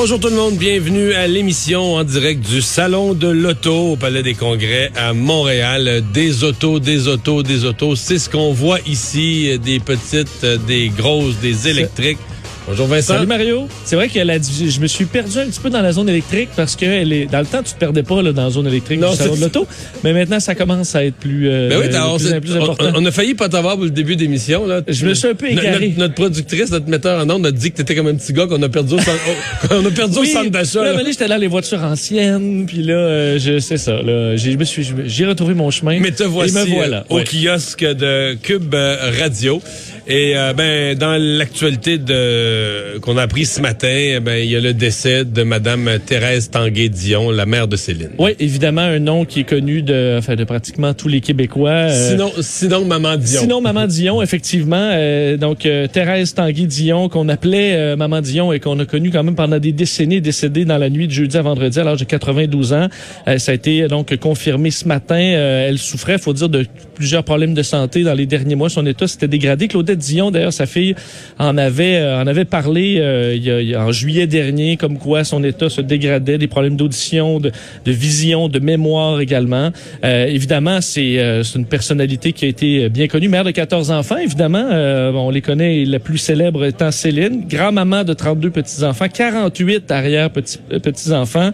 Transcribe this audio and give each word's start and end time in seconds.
Bonjour 0.00 0.20
tout 0.20 0.28
le 0.28 0.36
monde, 0.36 0.54
bienvenue 0.54 1.12
à 1.12 1.26
l'émission 1.26 1.96
en 1.96 2.04
direct 2.04 2.48
du 2.48 2.62
Salon 2.62 3.14
de 3.14 3.26
l'Auto 3.26 3.94
au 3.94 3.96
Palais 3.96 4.22
des 4.22 4.34
Congrès 4.34 4.92
à 4.94 5.12
Montréal. 5.12 6.04
Des 6.14 6.44
autos, 6.44 6.78
des 6.78 7.08
autos, 7.08 7.42
des 7.42 7.64
autos, 7.64 7.96
c'est 7.96 8.20
ce 8.20 8.30
qu'on 8.30 8.52
voit 8.52 8.78
ici, 8.86 9.58
des 9.58 9.80
petites, 9.80 10.46
des 10.68 10.90
grosses, 10.90 11.38
des 11.38 11.66
électriques. 11.66 12.18
Bonjour 12.68 12.86
Vincent. 12.86 13.14
Salut 13.14 13.26
Mario. 13.26 13.66
C'est 13.86 13.96
vrai 13.96 14.08
que 14.08 14.20
je 14.20 14.80
me 14.80 14.86
suis 14.86 15.06
perdu 15.06 15.38
un 15.38 15.46
petit 15.46 15.58
peu 15.58 15.70
dans 15.70 15.80
la 15.80 15.92
zone 15.92 16.10
électrique 16.10 16.50
parce 16.54 16.76
que 16.76 16.84
elle 16.84 17.14
est, 17.14 17.24
dans 17.24 17.38
le 17.38 17.46
temps, 17.46 17.62
tu 17.62 17.72
te 17.72 17.78
perdais 17.78 18.02
pas 18.02 18.20
là, 18.20 18.32
dans 18.32 18.44
la 18.44 18.50
zone 18.50 18.66
électrique 18.66 19.00
du 19.00 19.16
salon 19.16 19.36
de 19.36 19.40
l'auto. 19.40 19.66
Mais 20.04 20.12
maintenant, 20.12 20.38
ça 20.38 20.54
commence 20.54 20.94
à 20.94 21.02
être 21.02 21.14
plus, 21.14 21.48
euh, 21.48 21.70
ben 21.70 21.80
oui, 21.80 22.40
plus, 22.40 22.56
important. 22.56 22.92
On, 22.94 23.06
a 23.06 23.10
failli 23.10 23.32
pas 23.32 23.48
t'avoir 23.48 23.76
pour 23.76 23.84
le 23.84 23.90
début 23.90 24.16
d'émission. 24.16 24.66
Là. 24.66 24.82
Je 24.86 25.06
me 25.06 25.14
suis 25.14 25.28
un 25.28 25.34
peu 25.34 25.50
égaré. 25.50 25.94
Notre, 25.96 26.12
productrice, 26.12 26.70
notre 26.70 26.88
metteur 26.88 27.24
en 27.24 27.30
ondes 27.30 27.46
a 27.46 27.52
dit 27.52 27.70
que 27.70 27.78
t'étais 27.78 27.94
comme 27.94 28.08
un 28.08 28.14
petit 28.16 28.34
gars 28.34 28.46
qu'on 28.46 28.62
a 28.62 28.68
perdu 28.68 28.94
au 28.94 28.98
centre, 28.98 29.18
on 29.70 29.86
a 29.86 29.90
perdu 29.90 30.18
au 30.18 30.24
centre 30.24 30.50
d'achat. 30.50 30.84
Là, 30.84 30.92
là 30.92 31.02
j'étais 31.06 31.28
là 31.28 31.38
les 31.38 31.46
voitures 31.46 31.82
anciennes, 31.82 32.66
puis 32.66 32.82
là, 32.82 32.94
euh, 32.94 33.38
je 33.38 33.60
sais 33.60 33.78
ça. 33.78 34.02
Là, 34.02 34.36
j'ai, 34.36 34.58
me 34.58 34.64
suis, 34.64 34.86
j'ai 35.06 35.24
retrouvé 35.24 35.54
mon 35.54 35.70
chemin. 35.70 35.98
Mais 36.00 36.10
te 36.10 36.24
voici 36.24 36.54
me 36.54 36.66
voilà. 36.66 37.06
Euh, 37.10 37.14
au 37.14 37.20
kiosque 37.20 37.84
de 37.84 38.34
Cube 38.42 38.74
Radio. 39.18 39.62
Et 40.08 40.34
ben 40.56 40.96
dans 40.96 41.20
l'actualité 41.20 41.98
de 41.98 42.98
qu'on 42.98 43.16
a 43.16 43.22
appris 43.22 43.44
ce 43.44 43.60
matin, 43.60 43.88
eh 43.90 44.20
ben, 44.20 44.36
il 44.36 44.50
y 44.50 44.56
a 44.56 44.60
le 44.60 44.74
décès 44.74 45.24
de 45.24 45.42
Madame 45.42 45.98
Thérèse 46.04 46.50
Tanguay-Dion, 46.50 47.30
la 47.30 47.46
mère 47.46 47.68
de 47.68 47.76
Céline. 47.76 48.10
Oui, 48.18 48.30
évidemment, 48.38 48.82
un 48.82 48.98
nom 48.98 49.24
qui 49.24 49.40
est 49.40 49.48
connu 49.48 49.82
de, 49.82 50.16
enfin, 50.18 50.34
de 50.34 50.44
pratiquement 50.44 50.94
tous 50.94 51.08
les 51.08 51.20
Québécois. 51.20 51.70
Euh, 51.70 52.10
sinon, 52.10 52.32
sinon 52.40 52.84
Maman 52.84 53.16
Dion. 53.16 53.40
Sinon 53.40 53.60
Maman 53.60 53.86
Dion, 53.86 54.22
effectivement. 54.22 54.76
Euh, 54.92 55.36
donc, 55.36 55.66
euh, 55.66 55.86
Thérèse 55.86 56.34
Tanguay-Dion, 56.34 57.08
qu'on 57.08 57.28
appelait 57.28 57.96
Maman 57.96 58.20
Dion 58.20 58.52
et 58.52 58.60
qu'on 58.60 58.78
a 58.78 58.84
connu 58.84 59.10
quand 59.10 59.22
même 59.22 59.36
pendant 59.36 59.58
des 59.58 59.72
décennies, 59.72 60.20
décédée 60.20 60.64
dans 60.64 60.78
la 60.78 60.90
nuit 60.90 61.06
de 61.06 61.12
jeudi 61.12 61.36
à 61.36 61.42
vendredi 61.42 61.78
à 61.78 61.84
l'âge 61.84 62.00
de 62.00 62.04
92 62.04 62.72
ans. 62.72 62.88
ça 63.36 63.52
a 63.52 63.54
été 63.54 63.86
donc 63.88 64.16
confirmé 64.16 64.70
ce 64.70 64.86
matin. 64.86 65.18
elle 65.18 65.78
souffrait, 65.78 66.18
faut 66.18 66.32
dire, 66.32 66.48
de 66.48 66.66
plusieurs 66.94 67.24
problèmes 67.24 67.54
de 67.54 67.62
santé 67.62 68.02
dans 68.02 68.14
les 68.14 68.26
derniers 68.26 68.56
mois. 68.56 68.68
Son 68.68 68.86
état 68.86 69.06
s'était 69.06 69.28
dégradé. 69.28 69.68
Claudette 69.68 69.97
Dion, 69.98 70.30
d'ailleurs, 70.30 70.52
sa 70.52 70.66
fille, 70.66 70.94
en 71.38 71.58
avait, 71.58 72.02
en 72.02 72.26
avait 72.26 72.44
parlé 72.44 72.98
euh, 72.98 73.78
en 73.78 73.92
juillet 73.92 74.26
dernier, 74.26 74.76
comme 74.76 74.98
quoi 74.98 75.24
son 75.24 75.42
état 75.44 75.68
se 75.68 75.80
dégradait, 75.80 76.38
des 76.38 76.46
problèmes 76.46 76.76
d'audition, 76.76 77.40
de, 77.40 77.52
vision, 77.86 78.48
de 78.48 78.58
mémoire 78.58 79.20
également. 79.20 79.70
Euh, 80.04 80.26
évidemment, 80.26 80.80
c'est 80.80 81.18
euh, 81.18 81.42
une 81.42 81.66
personnalité 81.66 82.32
qui 82.32 82.44
a 82.44 82.48
été 82.48 82.88
bien 82.88 83.08
connue, 83.08 83.28
mère 83.28 83.44
de 83.44 83.50
14 83.50 83.90
enfants, 83.90 84.16
évidemment. 84.16 84.66
on 84.68 85.30
les 85.30 85.42
connaît, 85.42 85.84
la 85.84 85.98
plus 85.98 86.18
célèbre 86.18 86.64
étant 86.64 86.90
Céline, 86.90 87.46
grand-maman 87.48 88.04
de 88.04 88.12
32 88.12 88.50
petits-enfants, 88.50 89.06
48 89.12 89.90
arrière-petits-enfants. 89.90 91.50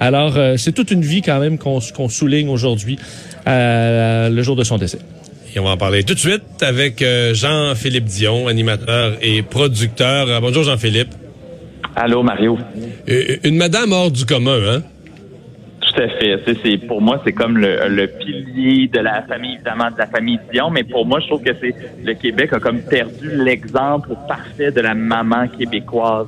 Alors, 0.00 0.38
c'est 0.56 0.72
toute 0.72 0.90
une 0.90 1.02
vie 1.02 1.22
quand 1.22 1.40
même 1.40 1.58
qu'on 1.58 2.08
souligne 2.08 2.48
aujourd'hui, 2.48 2.98
le 3.46 4.42
jour 4.42 4.56
de 4.56 4.64
son 4.64 4.78
décès. 4.78 4.98
Et 5.56 5.60
on 5.60 5.64
va 5.64 5.70
en 5.70 5.76
parler 5.76 6.02
tout 6.02 6.14
de 6.14 6.18
suite 6.18 6.62
avec 6.62 7.00
euh, 7.00 7.32
Jean-Philippe 7.32 8.06
Dion, 8.06 8.48
animateur 8.48 9.12
et 9.22 9.42
producteur. 9.42 10.28
Euh, 10.28 10.40
bonjour 10.40 10.64
Jean-Philippe. 10.64 11.10
Allô 11.94 12.24
Mario. 12.24 12.58
Euh, 13.08 13.36
une 13.44 13.56
madame 13.56 13.92
hors 13.92 14.10
du 14.10 14.26
commun, 14.26 14.58
hein? 14.66 14.82
Tout 15.80 16.02
à 16.02 16.08
fait. 16.08 16.40
C'est, 16.64 16.78
pour 16.88 17.00
moi, 17.00 17.20
c'est 17.24 17.32
comme 17.32 17.56
le, 17.56 18.06
pilier 18.06 18.88
de 18.88 18.98
la 18.98 19.22
famille, 19.22 19.54
évidemment, 19.54 19.92
de 19.92 19.98
la 19.98 20.08
famille 20.08 20.40
Dion, 20.52 20.70
mais 20.70 20.82
pour 20.82 21.06
moi, 21.06 21.20
je 21.20 21.28
trouve 21.28 21.42
que 21.42 21.52
c'est 21.60 21.74
le 22.02 22.14
Québec 22.14 22.52
a 22.52 22.58
comme 22.58 22.80
perdu 22.80 23.30
l'exemple 23.36 24.08
parfait 24.26 24.72
de 24.72 24.80
la 24.80 24.94
maman 24.94 25.46
québécoise. 25.46 26.26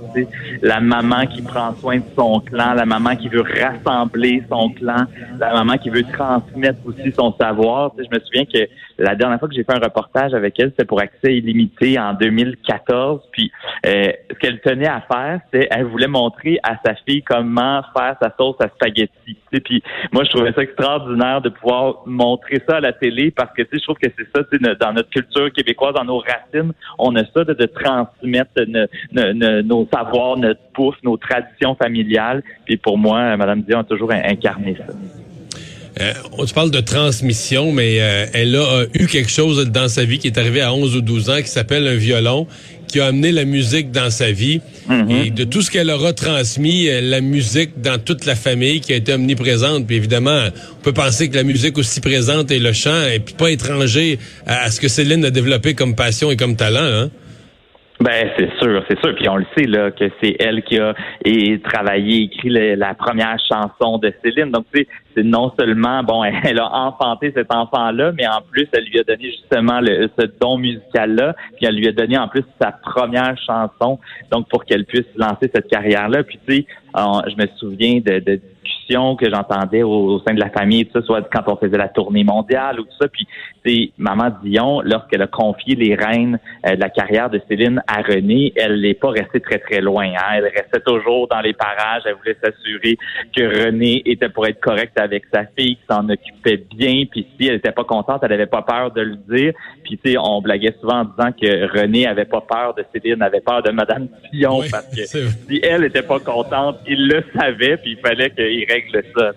La 0.63 0.79
maman 0.79 1.27
qui 1.27 1.43
prend 1.43 1.75
soin 1.81 1.97
de 1.97 2.05
son 2.17 2.39
clan, 2.39 2.75
la 2.75 2.87
maman 2.87 3.17
qui 3.17 3.29
veut 3.29 3.43
rassembler 3.43 4.45
son 4.49 4.69
clan, 4.69 5.07
la 5.41 5.53
maman 5.53 5.79
qui 5.79 5.91
veut 5.91 6.05
transmettre 6.13 6.79
aussi 6.85 7.11
son 7.17 7.35
savoir. 7.37 7.91
je 7.99 8.17
me 8.17 8.23
souviens 8.23 8.45
que 8.45 8.69
la 8.99 9.15
dernière 9.15 9.39
fois 9.39 9.49
que 9.49 9.55
j'ai 9.55 9.65
fait 9.65 9.75
un 9.75 9.85
reportage 9.85 10.35
avec 10.35 10.59
elle, 10.59 10.71
c'était 10.71 10.85
pour 10.85 11.01
accès 11.01 11.37
illimité 11.37 11.99
en 11.99 12.15
2014. 12.15 13.21
Puis 13.33 13.53
euh, 13.85 14.13
ce 14.31 14.39
qu'elle 14.39 14.61
tenait 14.61 14.89
à 14.89 15.01
faire, 15.01 15.41
c'est 15.53 15.69
elle 15.71 15.85
voulait 15.85 16.09
montrer 16.09 16.59
à 16.63 16.77
sa 16.85 16.95
fille 17.07 17.23
comment 17.23 17.83
faire 17.97 18.17
sa 18.21 18.33
sauce 18.37 18.57
à 18.61 18.69
spaghetti. 18.69 19.37
Puis 19.65 19.83
moi, 20.13 20.25
je 20.25 20.31
trouvais 20.31 20.53
ça 20.53 20.63
extraordinaire 20.63 21.41
de 21.41 21.49
pouvoir 21.49 22.03
montrer 22.07 22.63
ça 22.69 22.77
à 22.77 22.81
la 22.81 22.93
télé 22.93 23.31
parce 23.31 23.53
que 23.53 23.63
je 23.71 23.79
trouve 23.83 23.97
que 23.97 24.11
c'est 24.17 24.29
ça, 24.35 24.43
dans 24.81 24.93
notre 24.93 25.11
culture 25.11 25.53
québécoise, 25.53 25.95
dans 25.95 26.05
nos 26.05 26.19
racines, 26.19 26.73
on 26.99 27.15
a 27.17 27.25
ça 27.25 27.45
de, 27.45 27.67
transmettre 27.67 28.53
nos 29.13 29.89
savoirs, 29.93 30.37
notre 30.37 30.61
pouf, 30.73 30.95
nos 31.03 31.17
traditions 31.17 31.75
familiales. 31.75 32.43
Puis 32.65 32.77
pour 32.77 32.99
moi, 32.99 33.37
Mme 33.37 33.63
Dion 33.63 33.81
a 33.81 33.85
toujours 33.85 34.13
incarné 34.13 34.77
ça. 34.77 34.93
Euh, 35.99 36.13
on 36.37 36.45
te 36.45 36.53
parle 36.53 36.71
de 36.71 36.81
transmission, 36.81 37.73
mais 37.73 38.01
euh, 38.01 38.27
elle 38.35 38.55
a 38.55 38.85
eu 38.93 39.07
quelque 39.07 39.31
chose 39.31 39.65
dans 39.71 39.89
sa 39.89 40.05
vie 40.05 40.19
qui 40.19 40.27
est 40.27 40.37
arrivé 40.37 40.61
à 40.61 40.75
11 40.75 40.97
ou 40.97 41.01
12 41.01 41.31
ans 41.31 41.37
qui 41.39 41.49
s'appelle 41.49 41.87
un 41.89 41.95
violon 41.95 42.47
qui 42.87 43.01
a 43.01 43.07
amené 43.07 43.33
la 43.33 43.45
musique 43.45 43.91
dans 43.91 44.11
sa 44.11 44.31
vie. 44.31 44.61
Mm-hmm. 44.89 45.27
Et 45.27 45.31
de 45.31 45.45
tout 45.45 45.63
ce 45.63 45.71
qu'elle 45.71 45.91
aura 45.91 46.13
transmis, 46.13 46.89
euh, 46.89 47.01
la 47.03 47.21
musique 47.21 47.81
dans 47.81 47.99
toute 47.99 48.27
la 48.27 48.35
famille 48.35 48.81
qui 48.81 48.93
a 48.93 48.97
été 48.97 49.15
omniprésente. 49.15 49.87
Puis 49.87 49.97
évidemment, 49.97 50.49
on 50.79 50.83
peut 50.83 50.93
penser 50.93 51.31
que 51.31 51.35
la 51.37 51.45
musique 51.45 51.79
aussi 51.79 52.01
présente 52.01 52.51
et 52.51 52.59
le 52.59 52.73
chant 52.73 53.07
et 53.13 53.19
puis 53.19 53.35
pas 53.35 53.51
étranger 53.51 54.19
à, 54.47 54.71
ce 54.71 54.81
que 54.81 54.89
Céline 54.89 55.25
a 55.25 55.31
développé 55.31 55.75
comme 55.75 55.97
passion 55.97 56.31
et 56.31 56.37
comme 56.37 56.57
talent. 56.57 56.81
Hein? 56.81 57.11
Ben 57.99 58.31
c'est 58.39 58.51
sûr, 58.61 58.85
c'est 58.89 59.01
sûr. 59.01 59.15
Puis 59.17 59.27
on 59.31 59.37
le 59.37 59.47
sait 59.57 59.65
là 59.65 59.91
que 59.91 60.05
c'est 60.21 60.37
elle 60.39 60.63
qui 60.63 60.79
a 60.79 60.95
et 61.25 61.59
travaillé, 61.61 62.25
écrit 62.25 62.51
la 62.51 62.95
première 62.95 63.39
chanson 63.51 63.97
de 63.97 64.13
Céline. 64.23 64.51
Donc 64.51 64.67
c'est 64.75 64.87
non 65.23 65.53
seulement 65.59 66.03
bon, 66.03 66.25
elle 66.45 66.59
a 66.59 66.73
enfanté 66.73 67.33
cet 67.35 67.53
enfant-là, 67.53 68.13
mais 68.13 68.27
en 68.27 68.41
plus 68.51 68.69
elle 68.73 68.85
lui 68.85 68.99
a 69.01 69.05
donné 69.05 69.31
justement 69.31 69.81
le, 69.81 70.09
ce 70.19 70.27
don 70.41 70.59
musical-là. 70.59 71.35
Puis 71.57 71.67
elle 71.67 71.77
lui 71.77 71.89
a 71.89 71.93
donné 71.93 72.19
en 72.19 72.29
plus 72.29 72.45
sa 72.61 72.73
première 72.73 73.37
chanson, 73.39 73.99
donc 74.31 74.49
pour 74.49 74.65
qu'elle 74.65 74.85
puisse 74.85 75.07
lancer 75.17 75.51
cette 75.55 75.69
carrière-là. 75.69 76.23
Puis 76.23 76.39
tu 76.47 76.55
sais, 76.55 76.67
je 76.95 77.37
me 77.37 77.47
souviens 77.59 78.01
de, 78.01 78.21
de 78.21 78.41
que 78.89 79.29
j'entendais 79.29 79.83
au, 79.83 80.21
sein 80.27 80.35
de 80.35 80.41
la 80.41 80.51
famille, 80.51 80.87
tout 80.87 81.01
ça, 81.01 81.07
soit 81.07 81.29
quand 81.33 81.43
on 81.53 81.57
faisait 81.57 81.77
la 81.77 81.89
tournée 81.89 82.25
mondiale 82.25 82.81
ou 82.81 82.85
tout 82.85 82.97
ça. 83.01 83.09
Puis, 83.09 83.27
c'est 83.65 83.91
Maman 83.99 84.31
Dion, 84.45 84.81
lorsqu'elle 84.83 85.23
a 85.23 85.27
confié 85.27 85.75
les 85.75 85.95
rênes 85.95 86.39
euh, 86.67 86.77
de 86.77 86.81
la 86.81 86.89
carrière 86.89 87.29
de 87.31 87.41
Céline 87.49 87.83
à 87.89 88.03
René, 88.03 88.53
elle 88.57 88.81
n'est 88.81 88.95
pas 88.95 89.11
restée 89.11 89.41
très, 89.41 89.59
très 89.59 89.81
loin. 89.81 90.07
Hein. 90.07 90.35
Elle 90.37 90.45
restait 90.45 90.81
toujours 90.85 91.27
dans 91.29 91.41
les 91.41 91.53
parages. 91.53 92.03
Elle 92.07 92.15
voulait 92.15 92.37
s'assurer 92.43 92.97
que 93.37 93.65
René 93.65 94.03
était 94.07 94.29
pour 94.29 94.47
être 94.47 94.61
correct 94.61 94.97
avec 95.07 95.25
sa 95.33 95.45
fille, 95.57 95.77
qu'il 95.77 95.87
s'en 95.89 96.09
occupait 96.09 96.63
bien. 96.77 97.05
Puis 97.11 97.27
si 97.39 97.47
elle 97.47 97.57
était 97.57 97.73
pas 97.73 97.85
contente, 97.85 98.21
elle 98.23 98.33
avait 98.33 98.47
pas 98.47 98.63
peur 98.63 98.91
de 98.93 99.01
le 99.01 99.17
dire. 99.17 99.53
Puis, 99.85 99.99
tu 99.99 100.11
sais, 100.11 100.17
on 100.19 100.41
blaguait 100.41 100.75
souvent 100.81 101.01
en 101.01 101.05
disant 101.05 101.33
que 101.33 101.79
René 101.79 102.07
avait 102.07 102.25
pas 102.25 102.41
peur 102.41 102.75
de 102.75 102.85
Céline, 102.93 103.23
avait 103.23 103.41
peur 103.41 103.63
de 103.63 103.71
Madame 103.71 104.09
Dion 104.33 104.63
parce 104.71 104.89
que 104.89 105.05
si 105.05 105.61
elle 105.63 105.85
était 105.85 106.03
pas 106.03 106.19
contente, 106.19 106.79
il 106.87 107.09
le 107.09 107.25
savait, 107.35 107.77
puis 107.79 107.93
il 107.93 107.99
fallait 107.99 108.31
qu'il 108.31 108.67
règle 108.69 109.03
ça. 109.17 109.33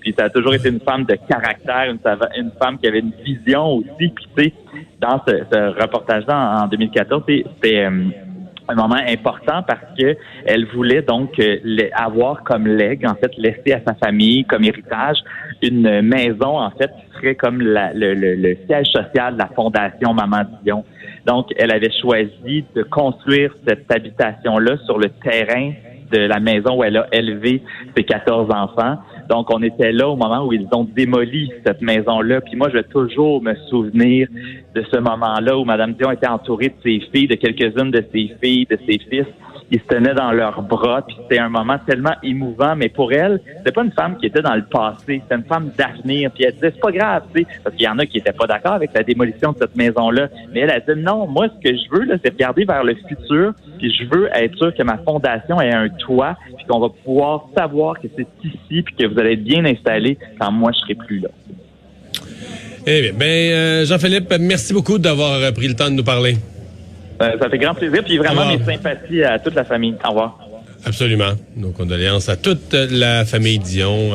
Puis 0.00 0.14
ça 0.16 0.24
a 0.24 0.30
toujours 0.30 0.54
été 0.54 0.68
une 0.68 0.80
femme 0.80 1.04
de 1.04 1.16
caractère, 1.28 1.90
une, 1.90 1.98
une 2.36 2.52
femme 2.58 2.78
qui 2.78 2.86
avait 2.86 3.00
une 3.00 3.12
vision 3.24 3.76
aussi. 3.76 4.08
Puis 4.08 4.26
tu 4.36 4.44
sais, 4.44 4.52
dans 5.00 5.20
ce, 5.26 5.80
reportage-là 5.80 6.62
en, 6.62 6.68
2014, 6.68 7.22
c'était 7.26 7.84
euh, 7.84 7.90
un 8.68 8.74
moment 8.74 9.00
important 9.08 9.62
parce 9.66 9.84
que 9.98 10.16
elle 10.44 10.66
voulait 10.66 11.02
donc 11.02 11.38
euh, 11.38 11.58
avoir 11.94 12.44
comme 12.44 12.66
legs, 12.66 13.06
en 13.06 13.14
fait, 13.14 13.32
laisser 13.38 13.72
à 13.72 13.80
sa 13.86 13.94
famille 13.94 14.44
comme 14.44 14.64
héritage 14.64 15.18
une 15.62 16.02
maison, 16.02 16.58
en 16.58 16.70
fait, 16.70 16.90
qui 16.90 17.18
serait 17.18 17.34
comme 17.34 17.60
le, 17.60 18.14
le, 18.14 18.56
siège 18.66 18.86
social 18.88 19.34
de 19.34 19.38
la 19.38 19.48
Fondation 19.48 20.14
Maman 20.14 20.42
Dion. 20.62 20.84
Donc, 21.26 21.48
elle 21.56 21.72
avait 21.72 21.92
choisi 22.00 22.64
de 22.74 22.82
construire 22.82 23.52
cette 23.66 23.90
habitation-là 23.90 24.76
sur 24.86 24.98
le 24.98 25.08
terrain 25.08 25.72
de 26.12 26.18
la 26.18 26.40
maison 26.40 26.78
où 26.78 26.84
elle 26.84 26.96
a 26.96 27.06
élevé 27.12 27.62
ses 27.96 28.04
14 28.04 28.48
enfants. 28.50 28.98
Donc, 29.28 29.52
on 29.52 29.62
était 29.62 29.92
là 29.92 30.08
au 30.08 30.16
moment 30.16 30.46
où 30.46 30.52
ils 30.52 30.66
ont 30.72 30.84
démoli 30.84 31.50
cette 31.66 31.82
maison-là. 31.82 32.40
Puis 32.40 32.56
moi, 32.56 32.68
je 32.70 32.78
vais 32.78 32.84
toujours 32.84 33.42
me 33.42 33.54
souvenir 33.68 34.28
de 34.74 34.84
ce 34.90 34.98
moment-là 34.98 35.58
où 35.58 35.64
Mme 35.64 35.94
Dion 35.94 36.10
était 36.10 36.28
entourée 36.28 36.68
de 36.68 36.74
ses 36.82 37.00
filles, 37.12 37.28
de 37.28 37.34
quelques-unes 37.34 37.90
de 37.90 38.04
ses 38.12 38.34
filles, 38.42 38.66
de 38.70 38.78
ses 38.86 38.98
fils. 38.98 39.26
Ils 39.70 39.80
se 39.80 39.84
tenaient 39.86 40.14
dans 40.14 40.32
leurs 40.32 40.62
bras, 40.62 41.02
puis 41.06 41.16
c'était 41.22 41.38
un 41.38 41.48
moment 41.48 41.78
tellement 41.86 42.14
émouvant. 42.22 42.74
Mais 42.76 42.88
pour 42.88 43.12
elle, 43.12 43.40
c'était 43.58 43.72
pas 43.72 43.84
une 43.84 43.92
femme 43.92 44.16
qui 44.16 44.26
était 44.26 44.40
dans 44.40 44.54
le 44.54 44.64
passé, 44.64 45.20
c'était 45.22 45.34
une 45.34 45.44
femme 45.44 45.70
d'avenir. 45.76 46.30
Puis 46.30 46.44
elle 46.44 46.54
disait 46.54 46.72
c'est 46.74 46.80
pas 46.80 46.92
grave, 46.92 47.22
tu 47.34 47.42
sais, 47.42 47.46
parce 47.62 47.76
qu'il 47.76 47.84
y 47.84 47.88
en 47.88 47.98
a 47.98 48.06
qui 48.06 48.18
étaient 48.18 48.32
pas 48.32 48.46
d'accord 48.46 48.72
avec 48.72 48.90
la 48.94 49.02
démolition 49.02 49.52
de 49.52 49.58
cette 49.58 49.76
maison-là. 49.76 50.28
Mais 50.52 50.60
elle 50.60 50.70
a 50.70 50.80
dit 50.80 51.00
non, 51.00 51.26
moi 51.26 51.48
ce 51.48 51.68
que 51.68 51.76
je 51.76 51.90
veux 51.90 52.04
là, 52.04 52.16
c'est 52.22 52.32
regarder 52.32 52.64
vers 52.64 52.84
le 52.84 52.94
futur, 52.94 53.52
puis 53.78 53.94
je 53.94 54.04
veux 54.04 54.28
être 54.34 54.56
sûr 54.56 54.74
que 54.74 54.82
ma 54.82 54.98
fondation 54.98 55.60
ait 55.60 55.72
un 55.72 55.88
toit, 55.88 56.36
puis 56.56 56.64
qu'on 56.66 56.80
va 56.80 56.88
pouvoir 57.04 57.48
savoir 57.56 58.00
que 58.00 58.08
c'est 58.16 58.26
ici, 58.44 58.82
puis 58.82 58.94
que 58.98 59.06
vous 59.06 59.18
allez 59.18 59.32
être 59.34 59.44
bien 59.44 59.64
installé 59.64 60.18
quand 60.40 60.50
moi 60.50 60.72
je 60.72 60.78
serai 60.80 60.94
plus 60.94 61.20
là. 61.20 61.28
Eh 62.86 63.02
bien, 63.02 63.12
ben, 63.12 63.26
euh, 63.26 63.84
Jean-Philippe, 63.84 64.32
merci 64.40 64.72
beaucoup 64.72 64.98
d'avoir 64.98 65.34
euh, 65.34 65.52
pris 65.52 65.68
le 65.68 65.74
temps 65.74 65.90
de 65.90 65.94
nous 65.94 66.04
parler. 66.04 66.36
Euh, 67.20 67.36
ça 67.40 67.48
fait 67.48 67.58
grand 67.58 67.74
plaisir, 67.74 68.04
puis 68.04 68.18
vraiment 68.18 68.46
mes 68.46 68.62
sympathies 68.64 69.24
à 69.24 69.38
toute 69.38 69.54
la 69.54 69.64
famille. 69.64 69.94
Au 70.04 70.08
revoir. 70.08 70.38
Absolument. 70.84 71.32
Nos 71.56 71.70
condoléances 71.70 72.28
à 72.28 72.36
toute 72.36 72.72
la 72.72 73.24
famille 73.24 73.58
Dion, 73.58 74.12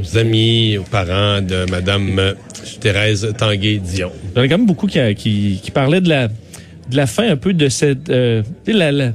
aux 0.00 0.18
amis, 0.18 0.78
aux 0.78 0.84
parents 0.84 1.42
de 1.42 1.70
Mme 1.70 2.34
Thérèse 2.80 3.34
Tanguay-Dion. 3.36 4.10
Il 4.34 4.38
y 4.38 4.40
en 4.40 4.44
a 4.44 4.48
quand 4.48 4.58
même 4.58 4.66
beaucoup 4.66 4.86
qui, 4.86 5.14
qui, 5.14 5.70
parlaient 5.70 6.00
de 6.00 6.08
la, 6.08 6.28
de 6.28 6.96
la 6.96 7.06
fin 7.06 7.28
un 7.28 7.36
peu 7.36 7.52
de 7.52 7.68
cette... 7.68 8.08
la, 8.08 9.12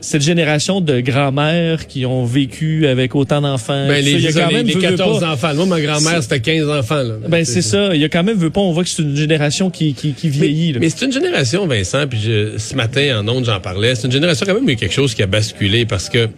cette 0.00 0.22
génération 0.22 0.80
de 0.80 1.00
grand-mères 1.00 1.86
qui 1.88 2.06
ont 2.06 2.24
vécu 2.24 2.86
avec 2.86 3.14
autant 3.16 3.40
d'enfants. 3.40 3.88
Ben, 3.88 4.04
les, 4.04 4.12
il 4.12 4.34
quand 4.34 4.52
même, 4.52 4.66
les 4.66 4.74
14 4.74 5.24
enfants. 5.24 5.54
Moi, 5.54 5.66
ma 5.66 5.80
grand-mère, 5.80 6.22
c'était 6.22 6.40
15 6.40 6.68
enfants. 6.68 7.02
Là. 7.02 7.14
Ben, 7.28 7.44
c'est 7.44 7.62
ça. 7.62 7.94
Il 7.94 8.00
y 8.00 8.04
a 8.04 8.08
quand 8.08 8.22
même, 8.22 8.38
veut 8.38 8.50
pas, 8.50 8.60
on 8.60 8.72
voit 8.72 8.84
que 8.84 8.90
c'est 8.90 9.02
une 9.02 9.16
génération 9.16 9.70
qui, 9.70 9.94
qui, 9.94 10.12
qui 10.12 10.28
vieillit. 10.28 10.74
Mais, 10.74 10.80
mais 10.80 10.88
c'est 10.88 11.04
une 11.04 11.12
génération, 11.12 11.66
Vincent, 11.66 12.06
puis 12.06 12.20
ce 12.20 12.74
matin, 12.76 13.20
en 13.20 13.28
ondes, 13.28 13.44
j'en 13.44 13.60
parlais, 13.60 13.94
c'est 13.96 14.06
une 14.06 14.12
génération 14.12 14.46
quand 14.46 14.54
même, 14.54 14.64
il 14.64 14.70
y 14.70 14.72
a 14.72 14.76
quelque 14.76 14.94
chose 14.94 15.14
qui 15.14 15.22
a 15.22 15.26
basculé 15.26 15.84
parce 15.84 16.08
que 16.08 16.28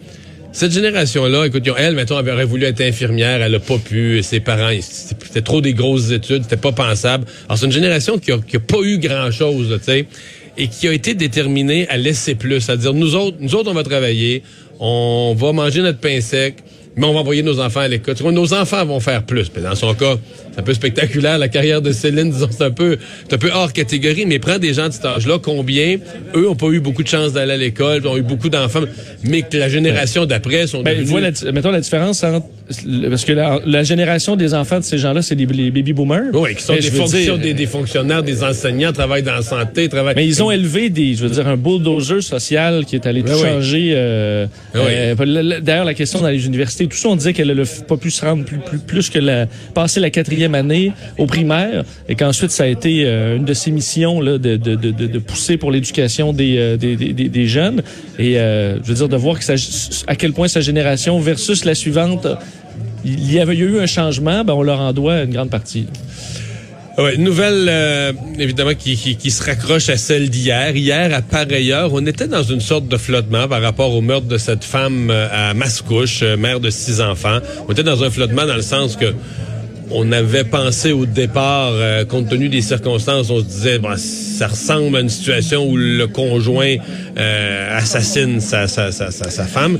cette 0.53 0.71
génération-là, 0.73 1.45
écoute, 1.45 1.63
elle, 1.77 1.95
mettons, 1.95 2.17
avait 2.17 2.31
aurait 2.31 2.45
voulu 2.45 2.65
être 2.65 2.81
infirmière, 2.81 3.41
elle 3.41 3.55
a 3.55 3.59
pas 3.59 3.77
pu, 3.77 4.21
ses 4.21 4.41
parents, 4.41 4.71
c'était 4.81 5.41
trop 5.41 5.61
des 5.61 5.73
grosses 5.73 6.11
études, 6.11 6.43
c'était 6.43 6.57
pas 6.57 6.73
pensable. 6.73 7.25
Alors, 7.47 7.57
c'est 7.57 7.67
une 7.67 7.71
génération 7.71 8.17
qui 8.17 8.31
a, 8.31 8.37
qui 8.37 8.57
a 8.57 8.59
pas 8.59 8.81
eu 8.83 8.97
grand-chose, 8.97 9.79
tu 9.79 9.85
sais 9.85 10.07
et 10.57 10.67
qui 10.67 10.87
a 10.87 10.93
été 10.93 11.13
déterminé 11.13 11.87
à 11.89 11.97
laisser 11.97 12.35
plus, 12.35 12.69
à 12.69 12.77
dire 12.77 12.93
nous 12.93 13.15
autres, 13.15 13.37
nous 13.39 13.55
autres 13.55 13.71
on 13.71 13.73
va 13.73 13.83
travailler, 13.83 14.43
on 14.79 15.35
va 15.37 15.53
manger 15.53 15.81
notre 15.81 15.99
pain 15.99 16.19
sec, 16.21 16.55
mais 16.95 17.05
on 17.05 17.13
va 17.13 17.19
envoyer 17.19 17.43
nos 17.43 17.59
enfants 17.59 17.81
à 17.81 17.87
l'école. 17.87 18.15
Nos 18.31 18.53
enfants 18.53 18.85
vont 18.85 18.99
faire 18.99 19.23
plus. 19.23 19.51
dans 19.51 19.75
son 19.75 19.93
cas, 19.93 20.15
c'est 20.51 20.59
un 20.59 20.63
peu 20.63 20.73
spectaculaire. 20.73 21.37
La 21.37 21.47
carrière 21.47 21.81
de 21.81 21.91
Céline, 21.91 22.31
disons, 22.31 22.49
c'est 22.51 22.63
un 22.63 22.71
peu, 22.71 22.97
c'est 23.27 23.35
un 23.35 23.37
peu 23.37 23.49
hors 23.51 23.71
catégorie, 23.71 24.25
mais 24.25 24.39
prends 24.39 24.59
des 24.59 24.73
gens 24.73 24.87
de 24.87 24.93
cet 24.93 25.05
âge-là, 25.05 25.39
combien, 25.41 25.97
eux, 26.35 26.49
ont 26.49 26.55
pas 26.55 26.67
eu 26.67 26.79
beaucoup 26.79 27.03
de 27.03 27.07
chance 27.07 27.33
d'aller 27.33 27.53
à 27.53 27.57
l'école, 27.57 28.05
ont 28.07 28.17
eu 28.17 28.23
beaucoup 28.23 28.49
d'enfants, 28.49 28.81
mais 29.23 29.43
que 29.43 29.57
la 29.57 29.69
génération 29.69 30.25
d'après 30.25 30.67
sont 30.67 30.83
ben, 30.83 30.97
devenus... 30.97 31.43
mettons 31.53 31.71
la 31.71 31.79
différence 31.79 32.23
entre, 32.23 32.47
parce 33.09 33.25
que 33.25 33.33
la, 33.33 33.83
génération 33.83 34.35
des 34.35 34.53
enfants 34.53 34.79
de 34.79 34.83
ces 34.83 34.97
gens-là, 34.97 35.21
c'est 35.21 35.35
les, 35.35 35.45
baby 35.45 35.93
boomers. 35.93 36.33
Oui, 36.33 36.55
qui 36.55 36.63
sont 36.63 36.73
des, 36.73 36.81
fonctions, 36.81 37.37
des, 37.37 37.65
fonctionnaires, 37.65 38.23
des 38.23 38.43
enseignants, 38.43 38.91
travaillent 38.91 39.23
dans 39.23 39.35
la 39.35 39.41
santé, 39.41 39.89
travaillent... 39.89 40.15
Mais 40.15 40.27
ils 40.27 40.41
ont 40.43 40.51
élevé 40.51 40.89
des, 40.89 41.15
je 41.15 41.23
veux 41.23 41.29
dire, 41.29 41.47
un 41.47 41.57
bulldozer 41.57 42.21
social 42.21 42.85
qui 42.85 42.95
est 42.95 43.05
allé 43.05 43.23
tout 43.23 43.37
changer. 43.37 43.93
Euh, 43.95 44.47
euh, 44.75 45.59
D'ailleurs, 45.61 45.85
la 45.85 45.93
question 45.93 46.19
dans 46.19 46.29
les 46.29 46.45
universités, 46.45 46.87
tout 46.87 46.97
ça, 46.97 47.09
on 47.09 47.15
disait 47.15 47.33
qu'elle 47.33 47.51
n'a 47.51 47.63
pas 47.87 47.97
pu 47.97 48.11
se 48.11 48.23
rendre 48.23 48.45
plus, 48.45 48.59
plus, 48.59 48.79
plus 48.79 49.09
que 49.09 49.19
la, 49.19 49.47
passer 49.73 49.99
la 49.99 50.09
quatrième 50.09 50.55
année 50.55 50.91
au 51.17 51.25
primaire 51.25 51.83
et 52.07 52.15
qu'ensuite 52.15 52.51
ça 52.51 52.63
a 52.63 52.67
été 52.67 53.05
euh, 53.05 53.37
une 53.37 53.45
de 53.45 53.53
ses 53.53 53.71
missions 53.71 54.21
là, 54.21 54.37
de, 54.37 54.57
de, 54.57 54.75
de, 54.75 54.91
de 54.91 55.19
pousser 55.19 55.57
pour 55.57 55.71
l'éducation 55.71 56.33
des, 56.33 56.57
euh, 56.57 56.77
des, 56.77 56.95
des, 56.95 57.13
des, 57.13 57.47
jeunes 57.47 57.81
et 58.19 58.39
euh, 58.39 58.77
je 58.83 58.87
veux 58.89 58.95
dire 58.95 59.09
de 59.09 59.17
voir 59.17 59.39
que 59.39 59.43
ça, 59.43 59.53
à 60.07 60.15
quel 60.15 60.33
point 60.33 60.47
sa 60.47 60.61
génération 60.61 61.19
versus 61.19 61.65
la 61.65 61.75
suivante 61.75 62.27
il 63.05 63.31
y 63.31 63.39
avait 63.39 63.55
eu 63.55 63.79
un 63.79 63.85
changement, 63.85 64.43
ben 64.43 64.53
on 64.53 64.63
leur 64.63 64.79
en 64.79 64.93
doit 64.93 65.23
une 65.23 65.33
grande 65.33 65.49
partie. 65.49 65.87
Ouais, 66.97 67.15
nouvelle, 67.17 67.71
évidemment, 68.37 68.73
qui, 68.77 68.97
qui, 68.97 69.15
qui, 69.15 69.31
se 69.31 69.41
raccroche 69.43 69.87
à 69.89 69.95
celle 69.95 70.29
d'hier. 70.29 70.75
Hier, 70.75 71.13
à 71.15 71.21
pareille 71.21 71.71
heure, 71.71 71.91
on 71.93 72.05
était 72.05 72.27
dans 72.27 72.43
une 72.43 72.59
sorte 72.59 72.87
de 72.87 72.97
flottement 72.97 73.47
par 73.47 73.61
rapport 73.61 73.95
au 73.95 74.01
meurtre 74.01 74.27
de 74.27 74.37
cette 74.37 74.65
femme 74.65 75.09
à 75.09 75.53
Mascouche, 75.53 76.21
mère 76.21 76.59
de 76.59 76.69
six 76.69 76.99
enfants. 76.99 77.39
On 77.67 77.71
était 77.71 77.83
dans 77.83 78.03
un 78.03 78.09
flottement 78.09 78.45
dans 78.45 78.55
le 78.55 78.61
sens 78.61 78.97
que 78.97 79.13
on 79.93 80.11
avait 80.11 80.43
pensé 80.43 80.91
au 80.91 81.05
départ, 81.05 81.71
euh, 81.73 82.05
compte 82.05 82.29
tenu 82.29 82.49
des 82.49 82.61
circonstances, 82.61 83.29
on 83.29 83.39
se 83.39 83.45
disait, 83.45 83.79
bon, 83.79 83.95
ça 83.97 84.47
ressemble 84.47 84.97
à 84.97 85.01
une 85.01 85.09
situation 85.09 85.67
où 85.67 85.77
le 85.77 86.07
conjoint 86.07 86.75
euh, 87.17 87.77
assassine 87.77 88.39
sa, 88.39 88.67
sa, 88.67 88.91
sa, 88.91 89.11
sa 89.11 89.45
femme. 89.45 89.77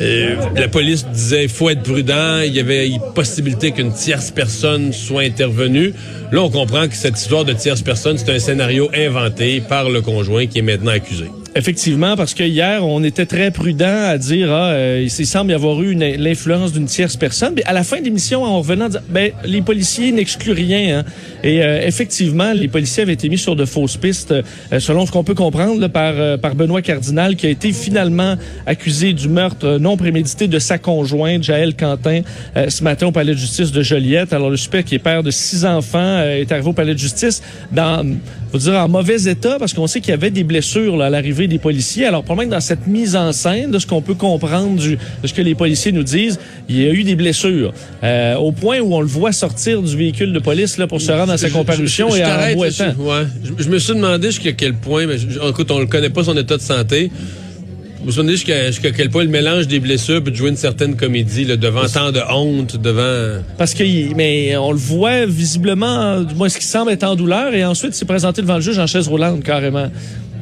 Euh, 0.00 0.36
la 0.54 0.68
police 0.68 1.06
disait, 1.06 1.48
faut 1.48 1.70
être 1.70 1.82
prudent. 1.82 2.40
Il 2.40 2.54
y 2.54 2.60
avait 2.60 2.90
possibilité 3.14 3.72
qu'une 3.72 3.92
tierce 3.92 4.30
personne 4.30 4.92
soit 4.92 5.22
intervenue. 5.22 5.94
Là, 6.32 6.42
on 6.42 6.50
comprend 6.50 6.88
que 6.88 6.94
cette 6.94 7.18
histoire 7.18 7.44
de 7.44 7.52
tierce 7.52 7.82
personne, 7.82 8.18
c'est 8.18 8.30
un 8.30 8.38
scénario 8.38 8.90
inventé 8.94 9.60
par 9.60 9.88
le 9.88 10.02
conjoint 10.02 10.46
qui 10.46 10.58
est 10.58 10.62
maintenant 10.62 10.92
accusé. 10.92 11.26
Effectivement, 11.56 12.16
parce 12.16 12.34
que 12.34 12.42
hier, 12.42 12.84
on 12.86 13.02
était 13.02 13.24
très 13.24 13.50
prudent 13.50 13.86
à 13.86 14.18
dire, 14.18 14.52
ah, 14.52 14.72
euh, 14.72 15.02
il 15.02 15.26
semble 15.26 15.52
y 15.52 15.54
avoir 15.54 15.80
eu 15.80 15.94
l'influence 15.94 16.70
d'une 16.74 16.84
tierce 16.84 17.16
personne. 17.16 17.54
Mais 17.56 17.64
à 17.64 17.72
la 17.72 17.82
fin 17.82 17.98
de 17.98 18.04
l'émission, 18.04 18.44
en 18.44 18.58
revenant, 18.58 18.88
ben, 19.08 19.32
les 19.42 19.62
policiers 19.62 20.12
n'excluent 20.12 20.52
rien. 20.52 20.98
Hein. 20.98 21.04
Et 21.42 21.62
euh, 21.62 21.80
effectivement, 21.80 22.52
les 22.52 22.68
policiers 22.68 23.04
avaient 23.04 23.14
été 23.14 23.30
mis 23.30 23.38
sur 23.38 23.56
de 23.56 23.64
fausses 23.64 23.96
pistes, 23.96 24.32
euh, 24.32 24.80
selon 24.80 25.06
ce 25.06 25.12
qu'on 25.12 25.24
peut 25.24 25.34
comprendre 25.34 25.88
par, 25.88 26.38
par 26.40 26.54
Benoît 26.56 26.82
Cardinal, 26.82 27.36
qui 27.36 27.46
a 27.46 27.50
été 27.50 27.72
finalement 27.72 28.36
accusé 28.66 29.14
du 29.14 29.30
meurtre 29.30 29.78
non 29.78 29.96
prémédité 29.96 30.48
de 30.48 30.58
sa 30.58 30.76
conjointe, 30.76 31.42
Jaël 31.42 31.74
Quentin, 31.74 32.20
ce 32.68 32.84
matin 32.84 33.06
au 33.06 33.12
palais 33.12 33.32
de 33.32 33.38
justice 33.38 33.72
de 33.72 33.80
Joliette. 33.80 34.34
Alors, 34.34 34.50
le 34.50 34.58
super 34.58 34.84
qui 34.84 34.94
est 34.94 34.98
père 34.98 35.22
de 35.22 35.30
six 35.30 35.64
enfants 35.64 36.22
est 36.22 36.52
arrivé 36.52 36.68
au 36.68 36.74
palais 36.74 36.92
de 36.92 36.98
justice 36.98 37.42
dans 37.72 38.04
faut 38.56 38.70
dire, 38.70 38.80
en 38.80 38.88
mauvais 38.88 39.22
état 39.24 39.56
parce 39.58 39.72
qu'on 39.72 39.86
sait 39.86 40.00
qu'il 40.00 40.10
y 40.10 40.14
avait 40.14 40.30
des 40.30 40.44
blessures 40.44 40.96
là, 40.96 41.06
à 41.06 41.10
l'arrivée 41.10 41.46
des 41.46 41.58
policiers. 41.58 42.06
Alors, 42.06 42.22
probablement 42.22 42.56
dans 42.56 42.60
cette 42.60 42.86
mise 42.86 43.16
en 43.16 43.32
scène, 43.32 43.70
de 43.70 43.78
ce 43.78 43.86
qu'on 43.86 44.02
peut 44.02 44.14
comprendre 44.14 44.80
du, 44.80 44.96
de 45.22 45.26
ce 45.26 45.34
que 45.34 45.42
les 45.42 45.54
policiers 45.54 45.92
nous 45.92 46.02
disent, 46.02 46.38
il 46.68 46.80
y 46.80 46.86
a 46.86 46.90
eu 46.90 47.04
des 47.04 47.16
blessures. 47.16 47.72
Euh, 48.02 48.36
au 48.36 48.52
point 48.52 48.80
où 48.80 48.94
on 48.94 49.00
le 49.00 49.06
voit 49.06 49.32
sortir 49.32 49.82
du 49.82 49.96
véhicule 49.96 50.32
de 50.32 50.38
police 50.38 50.78
là, 50.78 50.86
pour 50.86 51.00
se 51.00 51.12
rendre 51.12 51.32
à 51.32 51.38
sa 51.38 51.50
comparution 51.50 52.14
et 52.14 52.24
en 52.24 52.54
boitant. 52.54 52.94
Ouais. 52.98 53.24
Je, 53.44 53.64
je, 53.64 53.68
me 53.68 53.78
suis 53.78 53.94
demandé 53.94 54.28
jusqu'à 54.28 54.52
quel 54.52 54.74
point, 54.74 55.06
mais 55.06 55.16
écoute, 55.48 55.70
on 55.70 55.80
ne 55.80 55.84
connaît 55.84 56.10
pas 56.10 56.24
son 56.24 56.36
état 56.36 56.56
de 56.56 56.62
santé. 56.62 57.10
Vous 58.06 58.12
vous 58.12 58.18
souvenez 58.18 58.36
jusqu'à 58.36 58.92
quel 58.92 59.10
point 59.10 59.24
le 59.24 59.30
mélange 59.30 59.66
des 59.66 59.80
blessures 59.80 60.22
peut 60.22 60.32
jouer 60.32 60.50
une 60.50 60.56
certaine 60.56 60.94
comédie 60.94 61.44
là, 61.44 61.56
devant 61.56 61.88
tant 61.88 62.12
de 62.12 62.20
honte, 62.32 62.76
devant... 62.76 63.42
Parce 63.58 63.74
que, 63.74 63.82
mais 64.14 64.56
on 64.56 64.70
le 64.70 64.78
voit 64.78 65.26
visiblement, 65.26 66.20
du 66.20 66.32
moins 66.36 66.48
ce 66.48 66.56
qui 66.56 66.66
semble 66.66 66.92
être 66.92 67.02
en 67.02 67.16
douleur, 67.16 67.52
et 67.52 67.64
ensuite 67.64 67.94
s'est 67.94 68.04
présenté 68.04 68.42
devant 68.42 68.54
le 68.54 68.60
juge 68.60 68.78
en 68.78 68.86
chaise 68.86 69.08
roulante 69.08 69.42
carrément. 69.42 69.90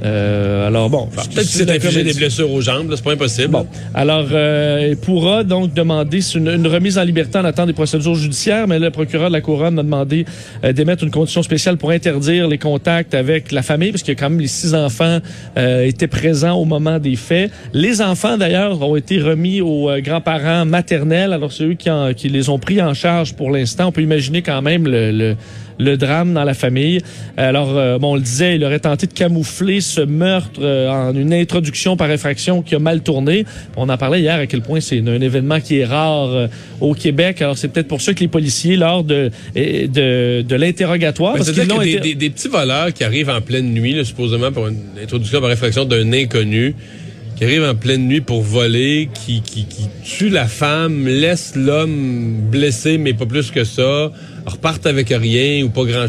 Euh, 0.05 0.67
alors 0.67 0.91
bon, 0.91 1.07
peut-être 1.07 1.35
qu'il 1.35 1.47
s'est 1.47 1.71
infligé 1.71 2.05
des 2.05 2.13
blessures 2.13 2.51
aux 2.51 2.61
jambes, 2.61 2.93
c'est 2.95 3.05
pas 3.05 3.13
impossible. 3.13 3.49
Bon, 3.49 3.67
alors 3.95 4.27
euh, 4.33 4.89
il 4.91 4.97
pourra 4.97 5.45
donc 5.45 5.73
demander 5.73 6.21
une, 6.35 6.67
remise 6.67 6.99
en 6.99 7.05
liberté 7.05 7.39
en 7.39 7.45
attendant 7.45 7.69
des 7.69 7.73
procédures 7.73 8.15
judiciaires, 8.15 8.69
mais 8.69 8.79
le 8.79 8.91
procureur 8.91 9.29
de 9.29 9.33
la 9.33 9.41
couronne 9.41 9.79
a 9.79 9.83
demandé 9.83 10.27
euh, 10.63 10.73
d'émettre 10.73 11.05
une 11.05 11.11
condition 11.11 11.43
spéciale 11.43 11.79
pour 11.79 11.91
interdire 11.91 12.49
les 12.49 12.59
contacts 12.59 13.15
avec 13.15 13.51
la 13.51 13.63
famille, 13.63 13.93
parce 13.93 14.03
que 14.03 14.13
quand 14.13 14.29
même 14.29 14.41
les 14.41 14.47
six 14.47 14.75
enfants 14.75 15.21
euh, 15.57 15.87
étaient 15.87 16.07
présents 16.07 16.57
au 16.57 16.65
moment 16.65 16.99
des 16.99 17.17
faits. 17.17 17.51
Les 17.73 18.03
enfants 18.03 18.37
d'ailleurs 18.37 18.83
ont 18.83 18.97
été 18.97 19.21
remis 19.21 19.63
aux 19.63 19.89
euh, 19.89 20.01
grands-parents 20.01 20.67
maternels, 20.67 21.33
alors 21.33 21.53
c'est 21.53 21.65
eux 21.65 21.75
qui, 21.75 21.89
qui, 22.17 22.29
les 22.29 22.51
ont 22.51 22.59
pris 22.59 22.83
en 22.83 22.93
charge 22.93 23.35
pour 23.35 23.51
l'instant. 23.51 23.87
On 23.87 23.93
peut 23.93 24.03
imaginer 24.03 24.43
quand 24.43 24.61
même 24.61 24.87
le, 24.87 25.13
le 25.13 25.37
le 25.79 25.97
drame 25.97 26.35
dans 26.35 26.45
la 26.45 26.55
famille. 26.55 27.01
Alors, 27.37 27.77
euh, 27.77 27.99
bon, 27.99 28.13
on 28.13 28.15
le 28.15 28.21
disait, 28.21 28.57
il 28.57 28.65
aurait 28.65 28.79
tenté 28.79 29.07
de 29.07 29.13
camoufler 29.13 29.81
ce 29.81 30.01
meurtre 30.01 30.61
euh, 30.61 30.89
en 30.89 31.15
une 31.15 31.33
introduction 31.33 31.97
par 31.97 32.11
effraction 32.11 32.63
qui 32.63 32.75
a 32.75 32.79
mal 32.79 33.03
tourné. 33.03 33.45
On 33.77 33.89
en 33.89 33.97
parlait 33.97 34.21
hier 34.21 34.37
à 34.37 34.47
quel 34.47 34.63
point 34.63 34.81
c'est 34.81 34.99
un, 34.99 35.21
événement 35.21 35.61
qui 35.61 35.79
est 35.79 35.85
rare 35.85 36.31
euh, 36.31 36.47
au 36.81 36.95
Québec. 36.95 37.41
Alors, 37.43 37.59
c'est 37.59 37.69
peut-être 37.69 37.89
pour 37.89 38.01
ça 38.01 38.15
que 38.15 38.21
les 38.21 38.29
policiers, 38.29 38.77
lors 38.77 39.05
de, 39.05 39.31
de, 39.55 40.43
de 40.43 40.57
l'interrogatoire... 40.57 41.43
cest 41.43 41.55
des, 41.59 42.01
des, 42.01 42.15
des, 42.15 42.31
petits 42.31 42.49
voleurs 42.49 42.93
qui 42.93 43.05
arrivent 43.05 43.31
en 43.31 43.41
pleine 43.41 43.73
nuit, 43.73 44.05
supposément 44.05 44.53
pour 44.53 44.69
une 44.69 44.79
introduction 45.03 45.41
par 45.41 45.51
effraction 45.51 45.85
d'un 45.85 46.13
inconnu, 46.13 46.75
qui 47.37 47.45
arrive 47.45 47.65
en 47.65 47.75
pleine 47.75 48.07
nuit 48.07 48.21
pour 48.21 48.43
voler, 48.43 49.09
qui, 49.13 49.43
qui, 49.43 49.67
qui 49.67 49.89
tue 50.05 50.29
la 50.29 50.47
femme, 50.47 51.07
laisse 51.07 51.55
l'homme 51.57 52.37
blessé, 52.51 52.99
mais 52.99 53.13
pas 53.13 53.27
plus 53.27 53.51
que 53.51 53.65
ça, 53.65 54.13
repartent 54.47 54.87
avec 54.87 55.09
rien 55.09 55.65
ou 55.65 55.71
pas 55.71 55.85
grand 55.85 56.09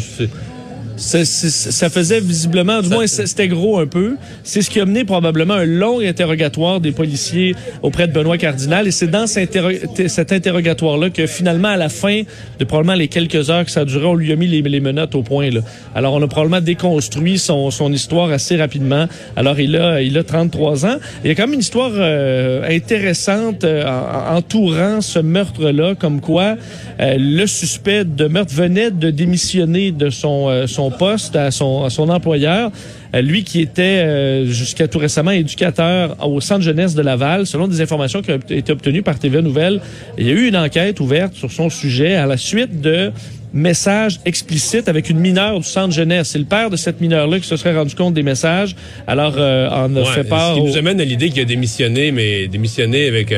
chose. 0.98 1.26
ça 1.26 1.90
faisait 1.90 2.20
visiblement, 2.20 2.82
du 2.82 2.90
moins 2.90 3.08
c'était 3.08 3.48
gros 3.48 3.80
un 3.80 3.88
peu. 3.88 4.16
C'est 4.44 4.62
ce 4.62 4.70
qui 4.70 4.80
a 4.80 4.86
mené 4.86 5.04
probablement 5.04 5.56
un 5.56 5.66
long 5.66 6.00
interrogatoire 6.00 6.80
des 6.80 6.92
policiers 6.92 7.56
auprès 7.82 8.08
de 8.08 8.14
Benoît 8.14 8.38
Cardinal. 8.38 8.88
Et 8.88 8.92
c'est 8.92 9.08
dans 9.08 9.28
cet 9.28 10.32
interrogatoire-là 10.32 11.10
que 11.10 11.28
finalement, 11.28 11.70
à 11.70 11.78
la 11.78 11.90
fin 11.90 12.22
de 12.60 12.66
probablement 12.66 12.98
les 12.98 13.08
quelques 13.08 13.50
heures 13.50 13.66
que 13.66 13.72
ça 13.72 13.82
a 13.82 13.86
duré, 13.86 14.06
on 14.06 14.16
lui 14.16 14.32
a 14.32 14.36
mis 14.36 14.48
les, 14.48 14.62
les 14.62 14.80
menottes 14.80 15.16
au 15.16 15.24
point. 15.24 15.50
Là. 15.50 15.62
Alors 15.94 16.14
on 16.14 16.22
a 16.22 16.28
probablement 16.28 16.62
déconstruit 16.62 17.38
son, 17.38 17.72
son 17.72 17.92
histoire 17.92 18.32
assez 18.32 18.56
rapidement. 18.56 19.08
Alors 19.36 19.60
il 19.60 19.76
a, 19.76 20.02
il 20.02 20.18
a 20.18 20.24
33 20.24 20.86
ans. 20.86 20.98
Il 21.24 21.28
y 21.28 21.32
a 21.32 21.36
quand 21.36 21.44
même 21.44 21.54
une 21.54 21.60
histoire 21.60 21.92
euh, 21.94 22.68
intéressante 22.70 23.64
euh, 23.64 23.84
entourant 24.30 25.02
ce 25.02 25.20
meurtre-là, 25.20 25.96
comme 25.96 26.22
quoi 26.22 26.56
euh, 27.00 27.16
le 27.18 27.46
suspect 27.48 28.06
de 28.06 28.28
meurtre 28.28 28.54
venait 28.54 28.92
de 28.92 29.10
démissionner 29.10 29.92
de 29.92 30.10
son, 30.10 30.68
son 30.68 30.85
poste 30.92 31.36
à 31.36 31.52
son, 31.52 31.84
à 31.84 31.90
son 31.90 32.10
employeur. 32.10 32.72
lui 33.14 33.44
qui 33.44 33.62
était 33.62 34.46
jusqu'à 34.46 34.88
tout 34.88 35.00
récemment 35.00 35.32
éducateur 35.32 36.16
au 36.28 36.42
centre 36.42 36.62
jeunesse 36.62 36.96
de 36.96 37.02
Laval, 37.02 37.46
selon 37.46 37.68
des 37.68 37.82
informations 37.82 38.22
qui 38.22 38.32
ont 38.32 38.40
été 38.50 38.72
obtenues 38.72 39.04
par 39.04 39.20
TVA 39.20 39.42
Nouvelle, 39.42 39.82
il 40.18 40.28
y 40.28 40.30
a 40.30 40.34
eu 40.34 40.48
une 40.48 40.58
enquête 40.58 41.00
ouverte 41.00 41.34
sur 41.36 41.52
son 41.52 41.70
sujet 41.70 42.16
à 42.16 42.26
la 42.26 42.38
suite 42.38 42.82
de 42.82 43.12
messages 43.54 44.20
explicites 44.26 44.90
avec 44.90 45.10
une 45.10 45.20
mineure 45.20 45.58
du 45.60 45.66
centre 45.66 45.94
jeunesse. 45.94 46.30
C'est 46.30 46.40
le 46.40 46.46
père 46.46 46.70
de 46.70 46.76
cette 46.76 47.00
mineure-là 47.00 47.40
qui 47.40 47.48
se 47.48 47.56
serait 47.56 47.76
rendu 47.76 47.96
compte 47.96 48.14
des 48.14 48.24
messages. 48.24 48.76
Alors, 49.08 49.36
on 49.38 49.96
a 49.96 50.06
fait 50.06 50.26
part... 50.26 50.56
Ce 50.56 50.60
qui 50.60 50.66
nous 50.66 50.78
amène 50.78 51.00
à 51.00 51.06
l'idée 51.06 51.30
qu'il 51.30 51.42
a 51.42 51.46
démissionné, 51.46 52.12
mais 52.12 52.48
démissionné 52.48 53.08
avec... 53.08 53.34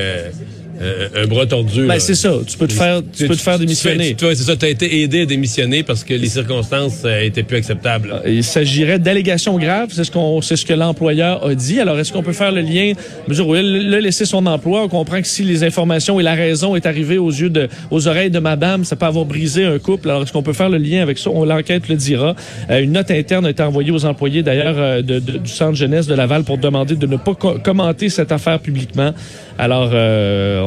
Euh, 0.82 1.24
un 1.24 1.28
bras 1.28 1.46
tordu. 1.46 1.88
Ben, 1.88 2.00
c'est 2.00 2.16
ça. 2.16 2.34
Tu 2.46 2.58
peux 2.58 2.68
te 2.68 2.74
faire, 2.74 3.02
tu, 3.16 3.28
peux 3.28 3.36
te 3.36 3.42
faire 3.42 3.58
démissionner. 3.58 4.16
c'est 4.20 4.36
ça. 4.36 4.56
Tu 4.56 4.66
as 4.66 4.70
été 4.70 5.02
aidé 5.02 5.22
à 5.22 5.26
démissionner 5.26 5.84
parce 5.84 6.04
que 6.04 6.14
les 6.14 6.28
circonstances 6.28 7.02
euh, 7.06 7.22
étaient 7.22 7.44
plus 7.44 7.58
acceptables. 7.58 8.22
Euh, 8.26 8.30
il 8.30 8.44
s'agirait 8.44 9.00
d'allégations 9.00 9.58
graves. 9.58 9.90
C'est 9.92 10.04
ce 10.04 10.12
qu'on, 10.12 10.42
c'est 10.42 10.56
ce 10.56 10.66
que 10.66 10.74
l'employeur 10.74 11.46
a 11.46 11.56
dit. 11.56 11.80
Alors, 11.80 11.98
est-ce 11.98 12.14
qu'on 12.14 12.22
peut 12.22 12.34
faire 12.34 12.52
le 12.52 12.62
lien? 12.62 12.94
Mesure 13.28 13.48
où 13.48 13.56
il 13.56 13.94
a 13.94 14.00
laissé 14.00 14.26
son 14.26 14.46
emploi. 14.46 14.84
On 14.84 14.88
comprend 14.88 15.20
que 15.22 15.28
si 15.28 15.44
les 15.44 15.64
informations 15.64 16.20
et 16.20 16.24
la 16.24 16.36
raison 16.36 16.76
est 16.76 16.86
arrivée 16.86 17.18
aux 17.18 17.32
yeux 17.32 17.50
de, 17.50 17.70
aux 17.90 18.08
oreilles 18.08 18.32
de 18.32 18.40
madame, 18.40 18.84
ça 18.84 18.96
peut 18.96 19.06
avoir 19.06 19.26
brisé 19.26 19.66
un 19.66 19.80
couple. 19.80 20.10
Alors, 20.10 20.24
est-ce 20.24 20.34
qu'on 20.34 20.44
peut 20.44 20.54
faire 20.54 20.70
le 20.70 20.78
lien 20.78 21.02
avec 21.02 21.18
ça? 21.18 21.32
On, 21.34 21.44
l'enquête 21.48 21.88
le 21.88 21.96
dira. 21.96 22.36
une 22.70 22.92
note 22.92 23.10
interne 23.10 23.46
a 23.46 23.50
été 23.50 23.64
envoyée 23.64 23.92
aux 23.92 24.06
employés, 24.06 24.44
d'ailleurs, 24.44 25.02
de, 25.02 25.20
du 25.20 25.50
centre 25.50 25.76
jeunesse 25.76 26.08
de 26.08 26.14
Laval 26.14 26.44
pour 26.44 26.58
demander 26.58 26.96
de 26.96 27.08
ne 27.08 27.16
pas 27.16 27.34
commenter 27.34 28.10
cette 28.10 28.32
affaire 28.32 28.60
publiquement. 28.60 29.14
Alors, 29.58 29.92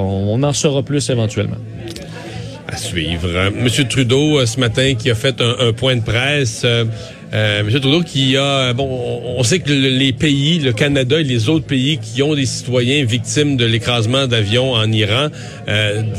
on, 0.01 0.43
en 0.43 0.53
saura 0.53 0.83
plus 0.83 1.09
éventuellement. 1.11 1.57
À 2.69 2.77
suivre. 2.77 3.51
Monsieur 3.51 3.85
Trudeau, 3.85 4.39
euh, 4.39 4.47
ce 4.47 4.61
matin, 4.61 4.95
qui 4.95 5.11
a 5.11 5.15
fait 5.15 5.41
un, 5.41 5.73
point 5.73 5.97
de 5.97 6.03
presse. 6.03 6.63
Euh, 6.65 6.85
euh, 7.33 7.63
Monsieur 7.63 7.81
Trudeau 7.81 8.03
qui 8.03 8.37
a 8.37 8.73
bon 8.73 8.89
on 9.37 9.43
sait 9.43 9.61
que 9.61 9.71
les 9.71 10.13
pays, 10.13 10.59
le 10.59 10.73
Canada 10.73 11.21
et 11.21 11.25
les 11.25 11.49
autres 11.49 11.65
pays 11.65 11.99
qui 11.99 12.23
ont 12.23 12.35
des 12.35 12.47
citoyens 12.47 13.05
victimes 13.05 13.57
de 13.57 13.65
l'écrasement 13.65 14.27
d'avions 14.27 14.73
en 14.73 14.91
Iran 14.93 15.29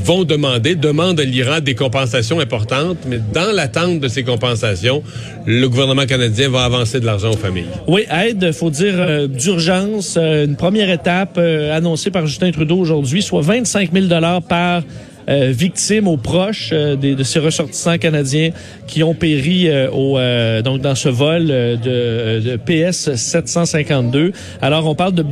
vont 0.03 0.23
demander, 0.23 0.75
demandent 0.75 1.19
à 1.19 1.23
l'Iran 1.23 1.59
des 1.59 1.75
compensations 1.75 2.39
importantes, 2.39 2.99
mais 3.05 3.19
dans 3.33 3.51
l'attente 3.53 3.99
de 3.99 4.07
ces 4.07 4.23
compensations, 4.23 5.03
le 5.45 5.67
gouvernement 5.67 6.05
canadien 6.05 6.49
va 6.49 6.63
avancer 6.63 6.99
de 6.99 7.05
l'argent 7.05 7.31
aux 7.31 7.37
familles. 7.37 7.65
Oui, 7.87 8.05
aide, 8.09 8.51
faut 8.53 8.69
dire 8.69 9.27
d'urgence, 9.27 10.17
une 10.17 10.55
première 10.55 10.89
étape 10.89 11.37
annoncée 11.37 12.11
par 12.11 12.25
Justin 12.25 12.51
Trudeau 12.51 12.77
aujourd'hui, 12.77 13.21
soit 13.21 13.41
25 13.41 13.91
000 13.91 14.05
dollars 14.05 14.41
par 14.41 14.83
euh, 15.29 15.51
victimes 15.51 16.07
aux 16.07 16.17
proches 16.17 16.71
euh, 16.73 16.95
de 16.95 17.23
ces 17.23 17.39
ressortissants 17.39 17.97
canadiens 17.97 18.51
qui 18.87 19.03
ont 19.03 19.13
péri 19.13 19.69
euh, 19.69 19.89
au, 19.91 20.17
donc 20.63 20.81
dans 20.81 20.95
ce 20.95 21.09
vol 21.09 21.47
de, 21.47 22.57
PS 22.65 23.15
752. 23.15 24.31
Alors, 24.61 24.87
on 24.87 24.95
parle 24.95 25.13
de 25.13 25.25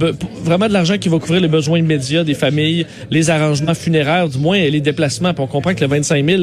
vraiment 0.44 0.68
de 0.68 0.74
l'argent 0.74 0.98
qui 0.98 1.10
va 1.10 1.20
couvrir 1.20 1.42
les 1.42 1.48
besoins 1.48 1.80
immédiats 1.80 2.24
des 2.24 2.34
familles, 2.34 2.86
les 3.10 3.30
arrangements 3.30 3.74
funéraires, 3.74 4.30
du 4.30 4.38
moins 4.38 4.58
les 4.58 4.82
déplacements. 4.82 5.34
On 5.38 5.48
comprend 5.48 5.74
que 5.74 5.82
le 5.82 5.88
25 5.88 6.26
000 6.26 6.42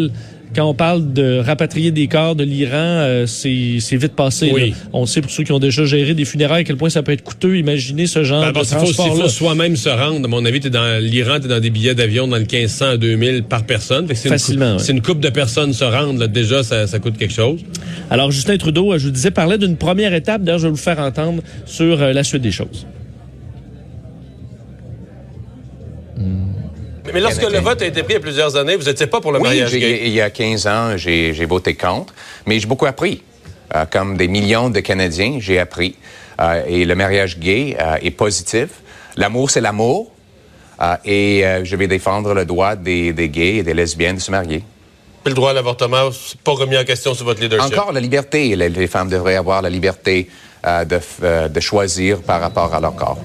quand 0.57 0.65
on 0.65 0.75
parle 0.75 1.13
de 1.13 1.39
rapatrier 1.39 1.91
des 1.91 2.07
corps 2.07 2.35
de 2.35 2.43
l'Iran, 2.43 2.73
euh, 2.73 3.27
c'est 3.27 3.97
vite 3.97 4.15
passé. 4.15 4.51
Oui. 4.55 4.75
On 4.95 5.05
sait 5.05 5.21
pour 5.21 5.31
ceux 5.31 5.45
qui 5.45 5.53
ont 5.53 5.59
déjà 5.59 5.85
géré 5.85 6.15
des 6.15 6.25
funérailles 6.25 6.63
à 6.63 6.65
quel 6.65 6.79
point 6.79 6.89
ça 6.89 7.03
peut 7.03 7.13
être 7.13 7.23
coûteux. 7.23 7.59
Imaginez 7.59 8.07
ce 8.07 8.25
genre 8.25 8.41
ben, 8.41 8.49
de 8.49 8.67
transport 8.67 9.07
Il 9.15 9.23
faut, 9.23 9.29
soi-même 9.29 9.77
se 9.77 9.91
rendre. 9.91 10.25
À 10.25 10.29
mon 10.29 10.45
avis, 10.47 10.57
es 10.65 10.71
dans 10.71 10.99
l'Iran, 11.01 11.39
tu 11.41 11.47
es 11.47 11.49
dans 11.49 11.61
des 11.61 11.69
billets 11.69 11.95
d'avion 11.95 12.27
dans 12.27 12.37
le 12.37 12.47
1500 12.51 12.87
à 12.87 12.97
2000 12.97 13.43
par 13.43 13.65
personne. 13.65 14.09
Facilement. 14.09 14.79
C'est 14.79 14.93
une, 14.93 15.03
coupe 15.03 15.21
de 15.21 15.29
personnes 15.29 15.75
se 15.75 15.85
rendre. 15.85 16.27
déjà, 16.27 16.63
ça, 16.63 16.99
coûte 16.99 17.19
quelque 17.19 17.35
chose. 17.35 17.61
Alors, 18.11 18.31
Justin 18.31 18.57
Trudeau, 18.57 18.93
euh, 18.93 18.99
je 18.99 19.05
vous 19.05 19.13
disais, 19.13 19.31
parlait 19.31 19.59
d'une 19.59 19.77
première 19.77 20.15
étape. 20.15 20.43
D'ailleurs, 20.43 20.61
je 20.61 20.65
vais 20.65 20.71
vous 20.71 20.77
faire 20.77 20.99
entendre 20.99 21.43
sur 21.67 22.01
euh, 22.01 22.13
la 22.13 22.25
suite 22.25 22.43
des 22.43 22.53
choses. 22.53 22.87
Mais 27.17 27.23
lorsque 27.23 27.51
le 27.51 27.61
vote 27.61 27.81
a 27.81 27.87
été 27.87 28.03
pris 28.03 28.13
il 28.13 28.17
y 28.17 28.19
a 28.19 28.21
plusieurs 28.21 28.57
années, 28.57 28.77
vous 28.77 28.85
n'étiez 28.85 29.07
pas 29.07 29.23
pour 29.23 29.33
le 29.33 29.39
mariage 29.39 29.73
gay? 29.73 30.03
Il 30.05 30.13
y 30.13 30.21
a 30.21 30.29
15 30.29 30.67
ans, 30.67 30.97
j'ai 30.99 31.47
voté 31.47 31.75
contre, 31.75 32.13
mais 32.45 32.61
j'ai 32.61 32.67
beaucoup 32.67 32.85
appris. 32.85 33.23
Euh, 33.75 33.87
comme 33.91 34.19
des 34.19 34.29
millions 34.29 34.69
de 34.69 34.81
Canadiens, 34.81 35.39
j'ai 35.41 35.59
appris. 35.59 35.97
Euh, 36.43 36.63
et 36.69 36.85
le 36.85 36.95
mariage 36.95 37.39
gay 37.39 37.75
euh, 37.81 37.97
est 38.03 38.11
positif. 38.11 38.69
L'amour, 39.17 39.51
c'est 39.51 39.63
l'amour. 39.63 40.13
et 41.07 41.43
je 41.65 41.75
vais 41.77 41.87
défendre 41.87 42.35
le 42.35 42.45
droit 42.45 42.77
des, 42.77 43.15
gays 43.15 43.57
et 43.57 43.63
des 43.63 43.73
lesbiennes 43.73 44.17
de 44.17 44.21
se 44.21 44.31
marier. 44.31 44.63
le 45.25 45.33
droit 45.33 45.53
à 45.53 45.55
l'avortement, 45.55 46.11
c'est 46.13 46.39
pas 46.41 46.53
remis 46.53 46.77
en 46.77 46.85
question 46.85 47.15
sur 47.15 47.25
votre 47.25 47.41
leadership? 47.41 47.73
Encore 47.73 47.93
la 47.93 48.01
liberté. 48.01 48.55
Les, 48.55 48.87
femmes 48.89 49.09
devraient 49.09 49.37
avoir 49.37 49.63
la 49.63 49.71
liberté 49.71 50.29
de, 50.63 51.49
de 51.49 51.61
choisir 51.61 52.21
par 52.21 52.43
rapport 52.43 52.75
à 52.75 52.81
leur 52.81 52.95
corps. 52.95 53.23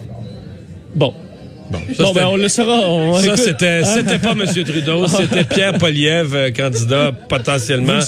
Bon, 0.96 1.14
Bon, 1.72 2.12
ben 2.14 2.28
on 2.28 2.36
le 2.36 2.48
saura. 2.48 3.22
ça, 3.22 3.38
c'était, 3.38 3.84
c'était 3.84 4.20
pas 4.20 4.32
M. 4.32 4.46
Trudeau, 4.46 5.08
c'était 5.08 5.44
Pierre 5.44 5.78
Poliev, 5.78 6.36
euh, 6.36 6.52
candidat 6.52 7.12
potentiellement 7.12 8.00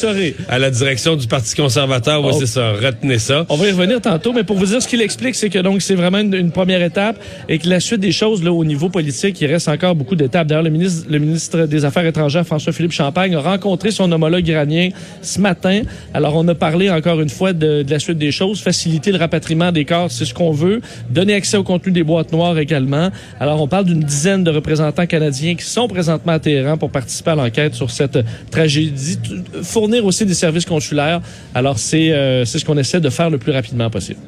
à 0.49 0.59
la 0.59 0.69
direction 0.69 1.15
du 1.15 1.27
Parti 1.27 1.55
conservateur. 1.55 2.23
Oui, 2.23 2.33
c'est 2.37 2.45
ça. 2.45 2.73
Retenez 2.73 3.19
ça. 3.19 3.45
On 3.49 3.55
va 3.55 3.67
y 3.67 3.71
revenir 3.71 4.01
tantôt, 4.01 4.33
mais 4.33 4.43
pour 4.43 4.57
vous 4.57 4.65
dire 4.65 4.81
ce 4.81 4.87
qu'il 4.87 5.01
explique, 5.01 5.35
c'est 5.35 5.49
que 5.49 5.59
donc 5.59 5.81
c'est 5.81 5.95
vraiment 5.95 6.19
une, 6.19 6.51
première 6.51 6.83
étape 6.83 7.17
et 7.49 7.57
que 7.57 7.67
la 7.67 7.79
suite 7.79 7.99
des 7.99 8.11
choses 8.11 8.43
là 8.43 8.51
au 8.51 8.65
niveau 8.65 8.89
politique, 8.89 9.39
il 9.41 9.47
reste 9.47 9.67
encore 9.67 9.95
beaucoup 9.95 10.15
d'étapes. 10.15 10.47
D'ailleurs, 10.47 10.63
le 10.63 10.69
ministre, 10.69 11.05
le 11.09 11.19
ministre 11.19 11.65
des 11.65 11.85
Affaires 11.85 12.05
étrangères, 12.05 12.45
François-Philippe 12.45 12.91
Champagne, 12.91 13.35
a 13.35 13.39
rencontré 13.39 13.91
son 13.91 14.11
homologue 14.11 14.47
iranien 14.47 14.89
ce 15.21 15.39
matin. 15.39 15.81
Alors, 16.13 16.35
on 16.35 16.47
a 16.47 16.55
parlé 16.55 16.89
encore 16.89 17.21
une 17.21 17.29
fois 17.29 17.53
de, 17.53 17.83
de 17.83 17.91
la 17.91 17.99
suite 17.99 18.17
des 18.17 18.31
choses, 18.31 18.61
faciliter 18.61 19.11
le 19.11 19.17
rapatriement 19.17 19.71
des 19.71 19.85
corps, 19.85 20.11
c'est 20.11 20.25
ce 20.25 20.33
qu'on 20.33 20.51
veut, 20.51 20.81
donner 21.09 21.33
accès 21.33 21.57
au 21.57 21.63
contenu 21.63 21.91
des 21.91 22.03
boîtes 22.03 22.31
noires 22.31 22.57
également. 22.59 23.09
Alors, 23.39 23.52
on 23.61 23.67
parle 23.67 23.85
d'une 23.85 23.99
dizaine 23.99 24.43
de 24.43 24.51
représentants 24.51 25.05
canadiens 25.05 25.55
qui 25.55 25.65
sont 25.65 25.87
présentement 25.87 26.33
à 26.33 26.39
Téhéran 26.39 26.77
pour 26.77 26.89
participer 26.89 27.31
à 27.31 27.35
l'enquête 27.35 27.73
sur 27.73 27.89
cette 27.91 28.19
tragédie, 28.51 29.19
fournir 29.61 30.05
aussi 30.05 30.25
des 30.25 30.33
services 30.33 30.65
consulaires. 30.65 31.21
Alors, 31.53 31.79
c'est 31.79 32.11
euh, 32.11 32.45
ce 32.45 32.63
qu'on 32.63 32.77
essaie 32.77 32.99
de 32.99 33.09
faire 33.09 33.29
le 33.29 33.37
plus 33.37 33.51
rapidement 33.51 33.89
possible. 33.89 34.19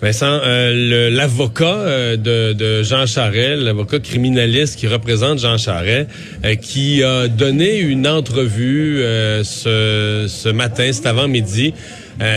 Vincent, 0.00 0.40
euh, 0.44 1.10
l'avocat 1.10 1.76
euh, 1.76 2.16
de, 2.16 2.82
Jean 2.82 3.06
Charest, 3.06 3.62
l'avocat 3.62 4.00
criminaliste 4.00 4.76
qui 4.76 4.88
représente 4.88 5.38
Jean 5.38 5.58
Charest, 5.58 6.08
qui 6.60 7.04
a 7.04 7.28
donné 7.28 7.78
une 7.78 8.08
entrevue 8.08 9.00
ce, 9.44 10.26
ce 10.28 10.48
matin, 10.48 10.92
cet 10.92 11.06
avant-midi, 11.06 11.72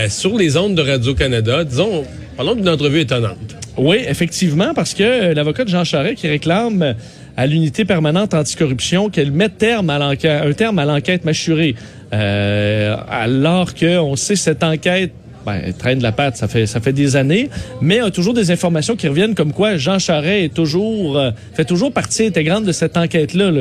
sur 0.08 0.36
les 0.36 0.56
ondes 0.56 0.76
de 0.76 0.82
Radio-Canada. 0.82 1.64
Disons, 1.64 2.04
parlons 2.36 2.54
d'une 2.54 2.68
entrevue 2.68 3.00
étonnante. 3.00 3.65
Oui, 3.78 3.98
effectivement, 4.06 4.72
parce 4.74 4.94
que 4.94 5.02
euh, 5.02 5.34
l'avocat 5.34 5.64
de 5.64 5.68
Jean 5.68 5.84
Charest 5.84 6.16
qui 6.16 6.28
réclame 6.28 6.94
à 7.36 7.46
l'unité 7.46 7.84
permanente 7.84 8.34
anticorruption 8.34 9.10
qu'elle 9.10 9.30
mette 9.30 9.58
terme 9.58 9.90
à 9.90 9.98
l'enquête, 9.98 10.42
un 10.42 10.52
terme 10.52 10.78
à 10.78 10.84
l'enquête 10.84 11.24
mâchurée, 11.24 11.74
euh, 12.12 12.96
alors 13.08 13.74
qu'on 13.74 14.16
sait 14.16 14.36
cette 14.36 14.64
enquête 14.64 15.12
ben, 15.44 15.72
traîne 15.78 15.98
de 15.98 16.02
la 16.02 16.10
patte, 16.10 16.36
ça 16.36 16.48
fait 16.48 16.66
ça 16.66 16.80
fait 16.80 16.92
des 16.92 17.14
années, 17.14 17.50
mais 17.80 18.00
a 18.00 18.10
toujours 18.10 18.34
des 18.34 18.50
informations 18.50 18.96
qui 18.96 19.06
reviennent 19.06 19.36
comme 19.36 19.52
quoi 19.52 19.76
Jean 19.76 20.00
Charest 20.00 20.44
est 20.44 20.54
toujours 20.54 21.16
euh, 21.18 21.30
fait 21.54 21.64
toujours 21.64 21.92
partie 21.92 22.26
intégrante 22.26 22.64
de 22.64 22.72
cette 22.72 22.96
enquête-là, 22.96 23.52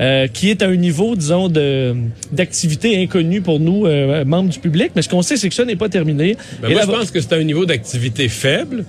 euh, 0.00 0.26
qui 0.28 0.48
est 0.48 0.62
à 0.62 0.68
un 0.68 0.76
niveau, 0.76 1.16
disons, 1.16 1.48
de 1.48 1.94
d'activité 2.32 3.02
inconnue 3.02 3.42
pour 3.42 3.60
nous, 3.60 3.86
membres 4.24 4.48
du 4.48 4.58
public. 4.58 4.92
Mais 4.96 5.02
ce 5.02 5.08
qu'on 5.10 5.20
sait, 5.20 5.36
c'est 5.36 5.50
que 5.50 5.54
ça 5.54 5.66
n'est 5.66 5.76
pas 5.76 5.90
terminé. 5.90 6.36
Ben, 6.62 6.72
moi, 6.72 6.82
je 6.82 6.86
pense 6.86 7.10
que 7.10 7.20
c'est 7.20 7.34
un 7.34 7.42
niveau 7.42 7.66
d'activité 7.66 8.28
faible. 8.28 8.84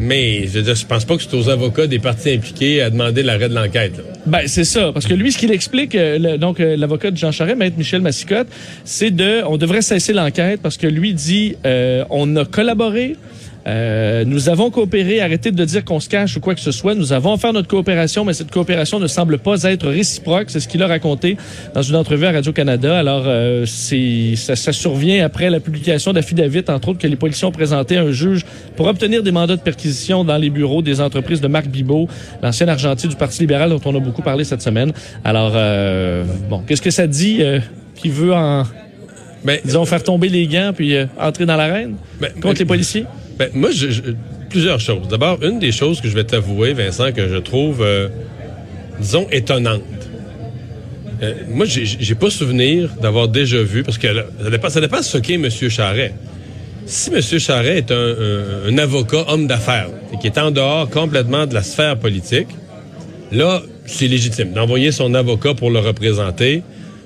Mais 0.00 0.46
je 0.46 0.60
veux 0.60 0.74
je 0.74 0.86
pense 0.86 1.04
pas 1.04 1.16
que 1.16 1.22
c'est 1.24 1.34
aux 1.34 1.48
avocats 1.48 1.88
des 1.88 1.98
partis 1.98 2.30
impliqués 2.30 2.80
à 2.82 2.90
demander 2.90 3.24
l'arrêt 3.24 3.48
de 3.48 3.54
l'enquête. 3.54 4.00
Ben 4.26 4.42
c'est 4.46 4.62
ça, 4.62 4.92
parce 4.92 5.06
que 5.06 5.14
lui, 5.14 5.32
ce 5.32 5.38
qu'il 5.38 5.50
explique, 5.50 5.96
euh, 5.96 6.38
donc 6.38 6.60
euh, 6.60 6.76
l'avocat 6.76 7.10
de 7.10 7.16
Jean 7.16 7.32
Charest, 7.32 7.58
maître 7.58 7.76
Michel 7.76 8.00
Massicotte, 8.00 8.46
c'est 8.84 9.10
de, 9.10 9.42
on 9.44 9.56
devrait 9.56 9.82
cesser 9.82 10.12
l'enquête 10.12 10.60
parce 10.62 10.76
que 10.76 10.86
lui 10.86 11.14
dit, 11.14 11.56
euh, 11.66 12.04
on 12.10 12.36
a 12.36 12.44
collaboré. 12.44 13.16
Euh, 13.68 14.24
nous 14.24 14.48
avons 14.48 14.70
coopéré, 14.70 15.20
arrêtez 15.20 15.50
de 15.50 15.64
dire 15.64 15.84
qu'on 15.84 16.00
se 16.00 16.08
cache 16.08 16.36
ou 16.36 16.40
quoi 16.40 16.54
que 16.54 16.60
ce 16.60 16.72
soit. 16.72 16.94
Nous 16.94 17.12
avons 17.12 17.36
fait 17.36 17.52
notre 17.52 17.68
coopération, 17.68 18.24
mais 18.24 18.32
cette 18.32 18.50
coopération 18.50 18.98
ne 18.98 19.06
semble 19.06 19.38
pas 19.38 19.62
être 19.64 19.88
réciproque. 19.88 20.46
C'est 20.48 20.60
ce 20.60 20.68
qu'il 20.68 20.82
a 20.82 20.86
raconté 20.86 21.36
dans 21.74 21.82
une 21.82 21.96
entrevue 21.96 22.26
à 22.26 22.32
Radio-Canada. 22.32 22.98
Alors, 22.98 23.24
euh, 23.26 23.66
c'est 23.66 24.34
ça, 24.36 24.56
ça, 24.56 24.72
survient 24.72 25.24
après 25.24 25.50
la 25.50 25.60
publication 25.60 26.12
d'affidavit, 26.12 26.64
entre 26.68 26.88
autres, 26.88 26.98
que 26.98 27.06
les 27.06 27.16
policiers 27.16 27.46
ont 27.46 27.52
présenté 27.52 27.98
à 27.98 28.02
un 28.02 28.10
juge 28.10 28.44
pour 28.76 28.86
obtenir 28.86 29.22
des 29.22 29.32
mandats 29.32 29.56
de 29.56 29.60
perquisition 29.60 30.24
dans 30.24 30.38
les 30.38 30.50
bureaux 30.50 30.82
des 30.82 31.00
entreprises 31.00 31.40
de 31.40 31.48
Marc 31.48 31.66
Bibot, 31.66 32.08
l'ancien 32.42 32.68
argentier 32.68 33.08
du 33.08 33.16
Parti 33.16 33.40
libéral 33.40 33.70
dont 33.70 33.80
on 33.84 33.94
a 33.94 34.00
beaucoup 34.00 34.22
parlé 34.22 34.44
cette 34.44 34.62
semaine. 34.62 34.92
Alors, 35.24 35.52
euh, 35.54 36.24
bon, 36.48 36.62
qu'est-ce 36.66 36.82
que 36.82 36.90
ça 36.90 37.06
dit 37.06 37.38
euh, 37.40 37.60
qui 37.94 38.08
veut 38.08 38.32
en... 38.32 38.64
Ben, 39.44 39.60
disons, 39.64 39.84
faire 39.84 40.02
tomber 40.02 40.28
les 40.28 40.46
gants 40.46 40.72
puis 40.74 40.96
euh, 40.96 41.06
entrer 41.18 41.46
dans 41.46 41.56
l'arène 41.56 41.94
ben, 42.20 42.32
contre 42.32 42.54
ben, 42.54 42.58
les 42.58 42.64
policiers? 42.64 43.04
Ben, 43.38 43.50
moi, 43.54 43.70
plusieurs 44.50 44.80
choses. 44.80 45.06
D'abord, 45.08 45.42
une 45.42 45.60
des 45.60 45.70
choses 45.70 46.00
que 46.00 46.08
je 46.08 46.14
vais 46.14 46.24
t'avouer, 46.24 46.72
Vincent, 46.72 47.12
que 47.12 47.28
je 47.28 47.36
trouve, 47.36 47.82
euh, 47.82 48.08
disons, 49.00 49.28
étonnante. 49.30 49.82
Euh, 51.22 51.34
moi, 51.48 51.66
j'ai 51.66 52.14
pas 52.14 52.30
souvenir 52.30 52.90
d'avoir 53.00 53.28
déjà 53.28 53.62
vu, 53.62 53.82
parce 53.82 53.98
que 53.98 54.08
là, 54.08 54.24
ça 54.68 54.80
dépend, 54.80 55.02
ça 55.02 55.02
ce 55.02 55.18
qu'est 55.18 55.34
M. 55.34 55.48
Charret. 55.50 56.14
Si 56.86 57.10
M. 57.12 57.20
Charret 57.20 57.78
est 57.78 57.92
un, 57.92 58.78
avocat 58.78 59.24
homme 59.28 59.46
d'affaires, 59.46 59.90
qui 60.20 60.26
est 60.26 60.38
en 60.38 60.50
dehors 60.50 60.88
complètement 60.88 61.46
de 61.46 61.54
la 61.54 61.62
sphère 61.62 61.96
politique, 61.96 62.48
là, 63.30 63.62
c'est 63.86 64.08
légitime. 64.08 64.52
D'envoyer 64.52 64.90
son 64.90 65.14
avocat 65.14 65.54
pour 65.54 65.70
le 65.70 65.80
représenter, 65.80 66.62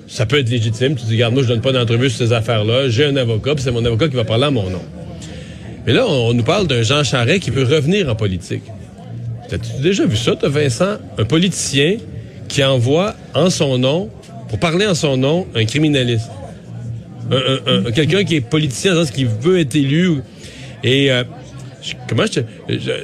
ça 0.07 0.25
peut 0.25 0.39
être 0.39 0.49
légitime. 0.49 0.95
Tu 0.95 1.05
dis, 1.05 1.13
regarde, 1.13 1.33
moi, 1.33 1.43
je 1.43 1.47
donne 1.47 1.61
pas 1.61 1.71
d'entrevue 1.71 2.09
sur 2.09 2.25
ces 2.25 2.33
affaires-là. 2.33 2.89
J'ai 2.89 3.05
un 3.05 3.15
avocat, 3.17 3.55
puis 3.55 3.63
c'est 3.63 3.71
mon 3.71 3.83
avocat 3.83 4.07
qui 4.07 4.15
va 4.15 4.23
parler 4.23 4.45
à 4.45 4.51
mon 4.51 4.69
nom. 4.69 4.81
Mais 5.85 5.93
là, 5.93 6.07
on, 6.07 6.33
nous 6.33 6.43
parle 6.43 6.67
d'un 6.67 6.83
Jean 6.83 7.03
Charest 7.03 7.41
qui 7.41 7.49
veut 7.49 7.63
revenir 7.63 8.09
en 8.09 8.15
politique. 8.15 8.63
As-tu 9.51 9.81
déjà 9.81 10.05
vu 10.05 10.15
ça, 10.15 10.35
toi, 10.35 10.49
Vincent? 10.49 10.97
Un 11.17 11.25
politicien 11.25 11.97
qui 12.47 12.63
envoie 12.63 13.15
en 13.33 13.49
son 13.49 13.77
nom, 13.77 14.09
pour 14.49 14.59
parler 14.59 14.87
en 14.87 14.95
son 14.95 15.17
nom, 15.17 15.47
un 15.55 15.65
criminaliste. 15.65 16.29
Un, 17.31 17.91
Quelqu'un 17.91 18.23
qui 18.23 18.35
est 18.35 18.41
politicien, 18.41 18.95
dans 18.95 19.05
qui 19.05 19.25
veut 19.25 19.59
être 19.59 19.75
élu. 19.75 20.21
Et 20.83 21.11
euh, 21.11 21.23
comment 22.07 22.25
je, 22.25 22.41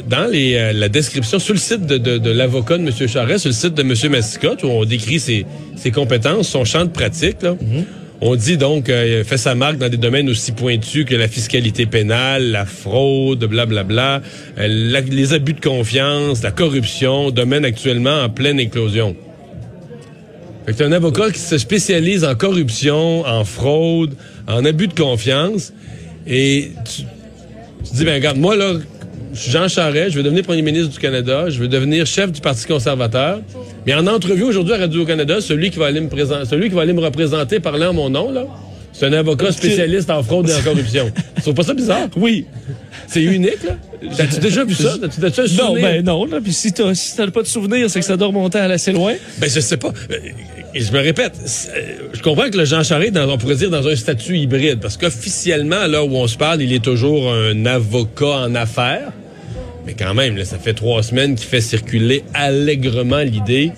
dans 0.07 0.29
euh, 0.33 0.73
la 0.73 0.89
description 0.89 1.39
sur 1.39 1.53
le 1.53 1.59
site 1.59 1.85
de, 1.85 2.29
l'avocat 2.31 2.77
de 2.77 2.83
M. 2.83 3.07
Charest, 3.07 3.39
sur 3.39 3.49
le 3.49 3.53
site 3.53 3.73
de 3.73 3.81
M. 3.81 4.11
Mascotte, 4.11 4.63
où 4.63 4.67
on 4.67 4.85
décrit 4.85 5.19
ses, 5.19 5.45
compétences, 5.91 6.49
son 6.49 6.65
champ 6.65 6.85
de 6.85 6.89
pratique, 6.89 7.41
là, 7.41 7.53
mm-hmm. 7.53 7.83
On 8.21 8.35
dit 8.35 8.57
donc 8.57 8.89
euh, 8.89 9.23
fait 9.23 9.37
sa 9.37 9.55
marque 9.55 9.77
dans 9.77 9.87
des 9.87 9.97
domaines 9.97 10.29
aussi 10.29 10.51
pointus 10.51 11.05
que 11.05 11.15
la 11.15 11.29
fiscalité 11.29 11.85
pénale, 11.85 12.51
la 12.51 12.65
fraude, 12.65 13.45
blablabla, 13.45 13.83
bla, 13.83 14.19
bla, 14.19 14.63
euh, 14.63 15.01
les 15.09 15.33
abus 15.33 15.53
de 15.53 15.61
confiance, 15.61 16.43
la 16.43 16.51
corruption, 16.51 17.31
domaine 17.31 17.63
actuellement 17.63 18.23
en 18.23 18.29
pleine 18.29 18.59
éclosion. 18.59 19.15
Fait 20.65 20.73
que 20.73 20.83
un 20.83 20.91
avocat 20.91 21.31
qui 21.31 21.39
se 21.39 21.57
spécialise 21.57 22.25
en 22.25 22.35
corruption, 22.35 23.25
en 23.25 23.45
fraude, 23.45 24.15
en 24.47 24.65
abus 24.65 24.89
de 24.89 24.93
confiance, 24.93 25.71
et 26.27 26.71
tu, 26.83 27.03
tu 27.85 27.95
dis, 27.95 28.03
ben 28.03 28.15
regarde, 28.15 28.37
moi 28.37 28.57
là, 28.57 28.73
Jean 29.33 29.67
Charest, 29.67 30.11
je 30.11 30.17
vais 30.17 30.23
devenir 30.23 30.43
premier 30.43 30.61
ministre 30.61 30.91
du 30.91 30.99
Canada, 30.99 31.49
je 31.49 31.59
vais 31.59 31.67
devenir 31.67 32.05
chef 32.05 32.31
du 32.31 32.41
Parti 32.41 32.65
conservateur. 32.65 33.41
Mais 33.85 33.93
en 33.93 34.07
entrevue 34.07 34.43
aujourd'hui 34.43 34.73
à 34.73 34.77
Radio-Canada, 34.77 35.41
celui 35.41 35.69
qui 35.69 35.79
va 35.79 35.87
aller 35.87 36.01
me 36.01 36.09
présenter, 36.09 36.45
celui 36.45 36.69
qui 36.69 36.75
va 36.75 36.81
aller 36.81 36.93
me 36.93 37.01
représenter 37.01 37.59
parlant 37.59 37.93
mon 37.93 38.09
nom, 38.09 38.31
là, 38.31 38.45
c'est 38.91 39.05
un 39.05 39.13
avocat 39.13 39.51
spécialiste 39.51 40.09
en 40.09 40.21
fraude 40.23 40.49
et 40.49 40.53
en 40.53 40.61
corruption. 40.61 41.11
Tu 41.35 41.43
trouves 41.43 41.53
pas 41.53 41.63
ça 41.63 41.73
bizarre? 41.73 42.09
Oui. 42.17 42.45
C'est 43.07 43.23
unique, 43.23 43.63
là? 43.63 43.77
T'as-tu 44.17 44.41
déjà 44.41 44.65
vu 44.65 44.73
ça? 44.73 44.95
T'as-tu 44.99 45.39
un 45.39 45.63
Non, 45.63 45.73
ben 45.73 46.03
non. 46.03 46.25
Là. 46.25 46.39
Puis 46.43 46.51
si 46.51 46.73
t'as 46.73 46.93
si 46.93 47.15
pas 47.15 47.41
de 47.41 47.47
souvenir, 47.47 47.89
c'est 47.89 48.01
que 48.01 48.05
ça 48.05 48.17
doit 48.17 48.27
remonter 48.27 48.57
à 48.57 48.65
assez 48.65 48.91
loin. 48.91 49.13
Ben 49.37 49.49
je 49.49 49.61
sais 49.61 49.77
pas. 49.77 49.93
Et 50.75 50.81
je 50.81 50.91
me 50.91 50.99
répète, 50.99 51.33
euh, 51.75 52.09
je 52.13 52.21
comprends 52.21 52.49
que 52.49 52.57
le 52.57 52.65
Jean 52.65 52.83
Charest, 52.83 53.13
dans, 53.13 53.27
on 53.29 53.37
pourrait 53.37 53.55
dire 53.55 53.69
dans 53.69 53.87
un 53.87 53.95
statut 53.95 54.37
hybride, 54.37 54.79
parce 54.81 54.97
qu'officiellement, 54.97 55.87
là 55.87 56.03
où 56.03 56.13
on 56.15 56.27
se 56.27 56.37
parle, 56.37 56.61
il 56.61 56.73
est 56.73 56.83
toujours 56.83 57.31
un 57.31 57.65
avocat 57.65 58.41
en 58.41 58.53
affaires. 58.53 59.13
Mais 59.85 59.93
quand 59.93 60.13
même, 60.13 60.37
là, 60.37 60.45
ça 60.45 60.57
fait 60.57 60.73
trois 60.73 61.03
semaines 61.03 61.35
qu'il 61.35 61.47
fait 61.47 61.61
circuler 61.61 62.23
allègrement 62.33 63.19
l'idée 63.19 63.71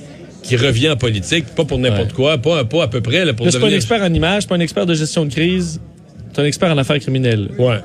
qu'il 0.44 0.58
revient 0.58 0.90
en 0.90 0.98
politique, 0.98 1.46
pas 1.56 1.66
pour 1.66 1.78
n'importe 1.78 2.14
quoi, 2.14 2.38
pas, 2.38 2.66
pas 2.66 2.84
à 2.84 2.88
peu 2.88 3.02
près. 3.02 3.26
Là, 3.26 3.34
pour 3.34 3.46
devenir... 3.46 3.62
pas 3.62 3.74
un 3.74 3.76
expert 3.76 4.02
en 4.02 4.14
image, 4.14 4.48
pas 4.48 4.56
un 4.56 4.60
expert 4.60 4.86
de 4.86 4.94
gestion 4.94 5.26
de 5.26 5.32
crise, 5.32 5.80
c'est 6.34 6.42
un 6.42 6.46
expert 6.46 6.72
en 6.72 6.78
affaires 6.78 7.00
criminelles. 7.00 7.50
Ouais. 7.58 7.78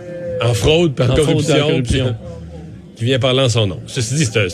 En 0.42 0.54
fraude, 0.54 0.94
par 0.94 1.08
corruption, 1.08 1.54
fraude, 1.54 1.68
corruption. 1.68 2.16
qui 2.96 3.04
vient 3.04 3.18
parler 3.18 3.42
en 3.42 3.48
son 3.48 3.66
nom. 3.66 3.80
Ceci 3.86 4.14
dit, 4.14 4.24
c'est 4.24 4.38
un, 4.38 4.44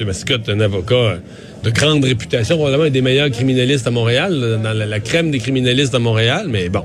M. 0.00 0.06
Mascotte, 0.06 0.48
un 0.48 0.60
avocat 0.60 1.18
de 1.62 1.70
grande 1.70 2.04
réputation, 2.04 2.56
probablement 2.56 2.84
un 2.84 2.90
des 2.90 3.00
meilleurs 3.00 3.30
criminalistes 3.30 3.86
à 3.86 3.90
Montréal, 3.90 4.60
dans 4.62 4.72
la, 4.74 4.84
la 4.84 5.00
crème 5.00 5.30
des 5.30 5.38
criminalistes 5.38 5.94
à 5.94 5.98
Montréal, 5.98 6.46
mais 6.48 6.68
bon, 6.68 6.84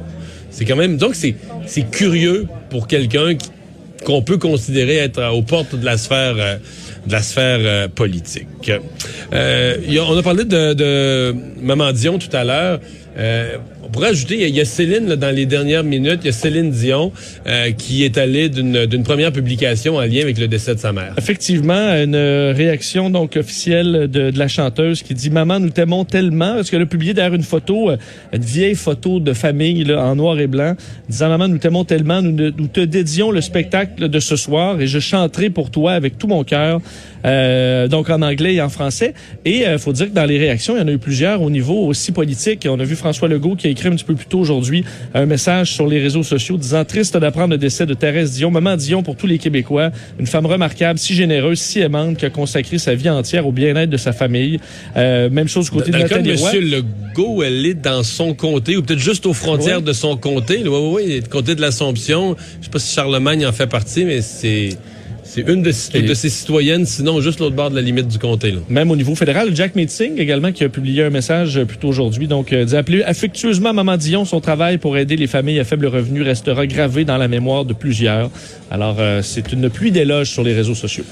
c'est 0.52 0.64
quand 0.64 0.78
même... 0.78 0.98
Donc, 0.98 1.16
c'est 1.16 1.92
curieux 1.92 2.48
pour 2.70 2.88
quelqu'un 2.88 3.36
qui 3.36 3.50
qu'on 4.06 4.22
peut 4.22 4.38
considérer 4.38 4.98
être 4.98 5.22
aux 5.34 5.42
portes 5.42 5.76
de 5.76 5.86
la 5.86 5.98
sphère 5.98 6.36
euh, 6.38 6.58
de 7.06 7.12
la 7.12 7.22
sphère 7.22 7.60
euh, 7.62 7.88
politique. 7.88 8.72
Euh, 9.34 9.78
on 10.02 10.18
a 10.18 10.24
parlé 10.24 10.46
de, 10.46 10.74
de 10.74 11.36
Maman 11.62 11.92
tout 11.94 12.36
à 12.36 12.44
l'heure. 12.44 12.80
On 13.90 13.92
pourrait 13.92 14.10
ajouter, 14.10 14.48
il 14.48 14.56
y 14.56 14.62
a, 14.62 14.66
Céline 14.66 15.08
là, 15.08 15.16
dans 15.16 15.36
les 15.36 15.48
dernières 15.48 15.84
minutes, 15.84 16.20
il 16.22 16.28
y 16.28 16.30
a 16.30 16.32
Céline 16.32 16.70
Dion 16.70 17.12
euh, 17.48 17.72
qui 17.72 18.04
est 18.04 18.20
allée 18.20 18.48
d'une 18.48 19.04
première 19.04 19.32
publication 19.32 19.96
en 19.96 20.02
lien 20.02 20.22
avec 20.22 20.38
le 20.38 20.48
décès 20.48 20.76
de 20.76 20.80
sa 20.80 20.94
mère. 20.94 21.16
Effectivement, 21.18 21.96
une 21.96 22.16
réaction 22.16 23.10
donc 23.10 23.36
officielle 23.36 24.08
de, 24.08 24.30
de 24.30 24.38
la 24.38 24.48
chanteuse 24.48 25.02
qui 25.02 25.16
dit 25.16 25.32
Maman, 25.32 25.60
nous 25.60 25.72
t'aimons 25.72 26.06
tellement. 26.06 26.54
Parce 26.54 26.70
qu'elle 26.70 26.84
a 26.84 26.86
publié 26.86 27.16
derrière 27.16 27.34
une 27.34 27.42
photo, 27.42 27.90
euh, 27.90 27.98
une 28.32 28.44
vieille 28.44 28.76
photo 28.76 29.20
de 29.20 29.34
famille 29.34 29.84
là, 29.86 30.06
en 30.06 30.16
noir 30.16 30.40
et 30.40 30.46
blanc, 30.46 30.76
disant 31.10 31.30
Maman, 31.30 31.48
nous 31.48 31.58
t'aimons 31.58 31.84
tellement, 31.84 32.22
nous, 32.22 32.52
nous, 32.56 32.68
te 32.68 32.82
dédions 32.82 33.32
le 33.32 33.42
spectacle 33.42 34.08
de 34.08 34.20
ce 34.20 34.36
soir 34.36 34.80
et 34.80 34.86
je 34.86 35.00
chanterai 35.00 35.50
pour 35.50 35.72
toi 35.72 35.94
avec 35.94 36.20
tout 36.20 36.28
mon 36.28 36.44
cœur. 36.44 36.80
Euh, 37.26 37.88
donc 37.88 38.10
en 38.10 38.22
anglais 38.22 38.56
et 38.56 38.62
en 38.62 38.70
français. 38.70 39.14
Et 39.46 39.60
il 39.60 39.66
euh, 39.66 39.78
faut 39.78 39.94
dire 39.94 40.08
que 40.08 40.14
dans 40.14 40.26
les 40.26 40.38
réactions, 40.38 40.76
il 40.76 40.80
y 40.80 40.84
en 40.84 40.88
a 40.88 40.92
eu 40.92 40.98
plusieurs 40.98 41.42
au 41.42 41.50
niveau 41.50 41.86
aussi 41.86 42.12
politique. 42.12 42.68
On 42.70 42.80
a 42.80 42.84
vu 42.84 42.96
François 42.96 43.28
Legault 43.28 43.56
qui 43.56 43.68
a 43.68 43.70
écrit 43.70 43.88
un 43.88 43.92
petit 43.92 44.06
peu 44.06 44.16
plus 44.16 44.26
tôt 44.26 44.40
aujourd'hui 44.40 44.84
un 45.14 45.26
message 45.26 45.74
sur 45.74 45.88
les 45.88 46.00
réseaux 46.00 46.24
sociaux 46.24 46.58
disant 46.58 46.86
triste 46.86 47.18
d'apprendre 47.18 47.52
le 47.52 47.58
décès 47.58 47.86
de 47.86 47.94
Thérèse 47.94 48.34
Dion, 48.34 48.52
maman 48.52 48.76
Dion 48.76 49.04
pour 49.04 49.16
tous 49.16 49.28
les 49.28 49.38
Québécois, 49.38 49.92
une 50.20 50.28
femme 50.28 50.46
remarquable, 50.46 51.00
si 51.00 51.14
généreuse, 51.14 51.60
si 51.60 51.80
aimante, 51.80 52.18
qui 52.18 52.26
a 52.26 52.30
consacré 52.30 52.78
sa 52.78 52.96
vie 52.96 53.10
entière 53.10 53.48
au 53.48 53.52
bien-être 53.52 53.90
de 53.90 53.98
sa 53.98 54.14
famille. 54.14 54.60
Euh, 54.96 55.30
même 55.30 55.48
chose 55.48 55.66
du 55.66 55.72
côté 55.72 55.92
dans 55.92 55.98
de 55.98 56.04
Nathalie 56.04 56.36
Roy. 56.36 56.54
Monsieur 56.54 56.62
Legault, 56.62 57.44
elle 57.44 57.66
est 57.66 57.74
dans 57.74 58.04
son 58.04 58.34
comté 58.34 58.78
ou 58.78 58.84
peut-être 58.84 59.00
juste 59.00 59.26
aux 59.26 59.34
frontières 59.34 59.80
oui. 59.80 59.84
de 59.84 59.94
son 59.94 60.18
comté. 60.18 60.62
Oui, 60.64 60.70
oui, 60.70 61.04
oui, 61.06 61.22
le 61.22 61.28
comté 61.28 61.56
de 61.56 61.62
l'Assomption. 61.62 62.36
Je 62.60 62.66
sais 62.66 62.72
pas 62.72 62.80
si 62.80 62.94
Charlemagne 62.94 63.46
en 63.46 63.52
fait 63.52 63.68
partie, 63.68 64.06
mais 64.06 64.22
c'est 64.22 64.78
c'est 65.30 65.48
une 65.48 65.62
de, 65.62 65.72
ses 65.72 66.30
citoyennes, 66.30 66.88
sinon 66.88 67.22
juste 67.22 67.40
l'autre 67.40 67.56
bord 67.56 67.70
de 67.70 67.76
la 67.76 67.84
limite 67.84 68.08
du 68.08 68.18
comté. 68.18 68.50
Là. 68.50 68.58
Même 68.68 68.90
au 68.90 68.96
niveau 68.96 69.14
fédéral, 69.14 69.56
Jack 69.56 69.76
Meeting 69.76 70.18
également 70.18 70.52
qui 70.52 70.64
a 70.64 70.70
publié 70.70 71.04
un 71.04 71.12
message 71.12 71.64
plus 71.66 71.78
tôt 71.78 71.90
aujourd'hui, 71.90 72.28
donc 72.28 72.52
euh, 72.52 72.66
affectueusement 73.06 73.72
Maman 73.72 73.96
Dion, 73.98 74.26
son 74.26 74.42
travail 74.42 74.80
pour 74.80 74.98
aider 74.98 75.16
les 75.16 75.28
familles 75.28 75.60
à 75.60 75.64
faible 75.64 75.86
revenu 75.86 76.24
restera 76.24 76.66
gravé 76.66 77.06
dans 77.06 77.18
la 77.18 77.28
mémoire 77.28 77.64
de 77.64 77.74
plusieurs. 77.74 78.32
Alors 78.72 78.96
euh, 79.00 79.22
c'est 79.22 79.54
une 79.54 79.70
pluie 79.70 79.92
d'éloges 79.92 80.32
sur 80.32 80.44
les 80.44 80.56
réseaux 80.56 80.74
sociaux. 80.74 81.06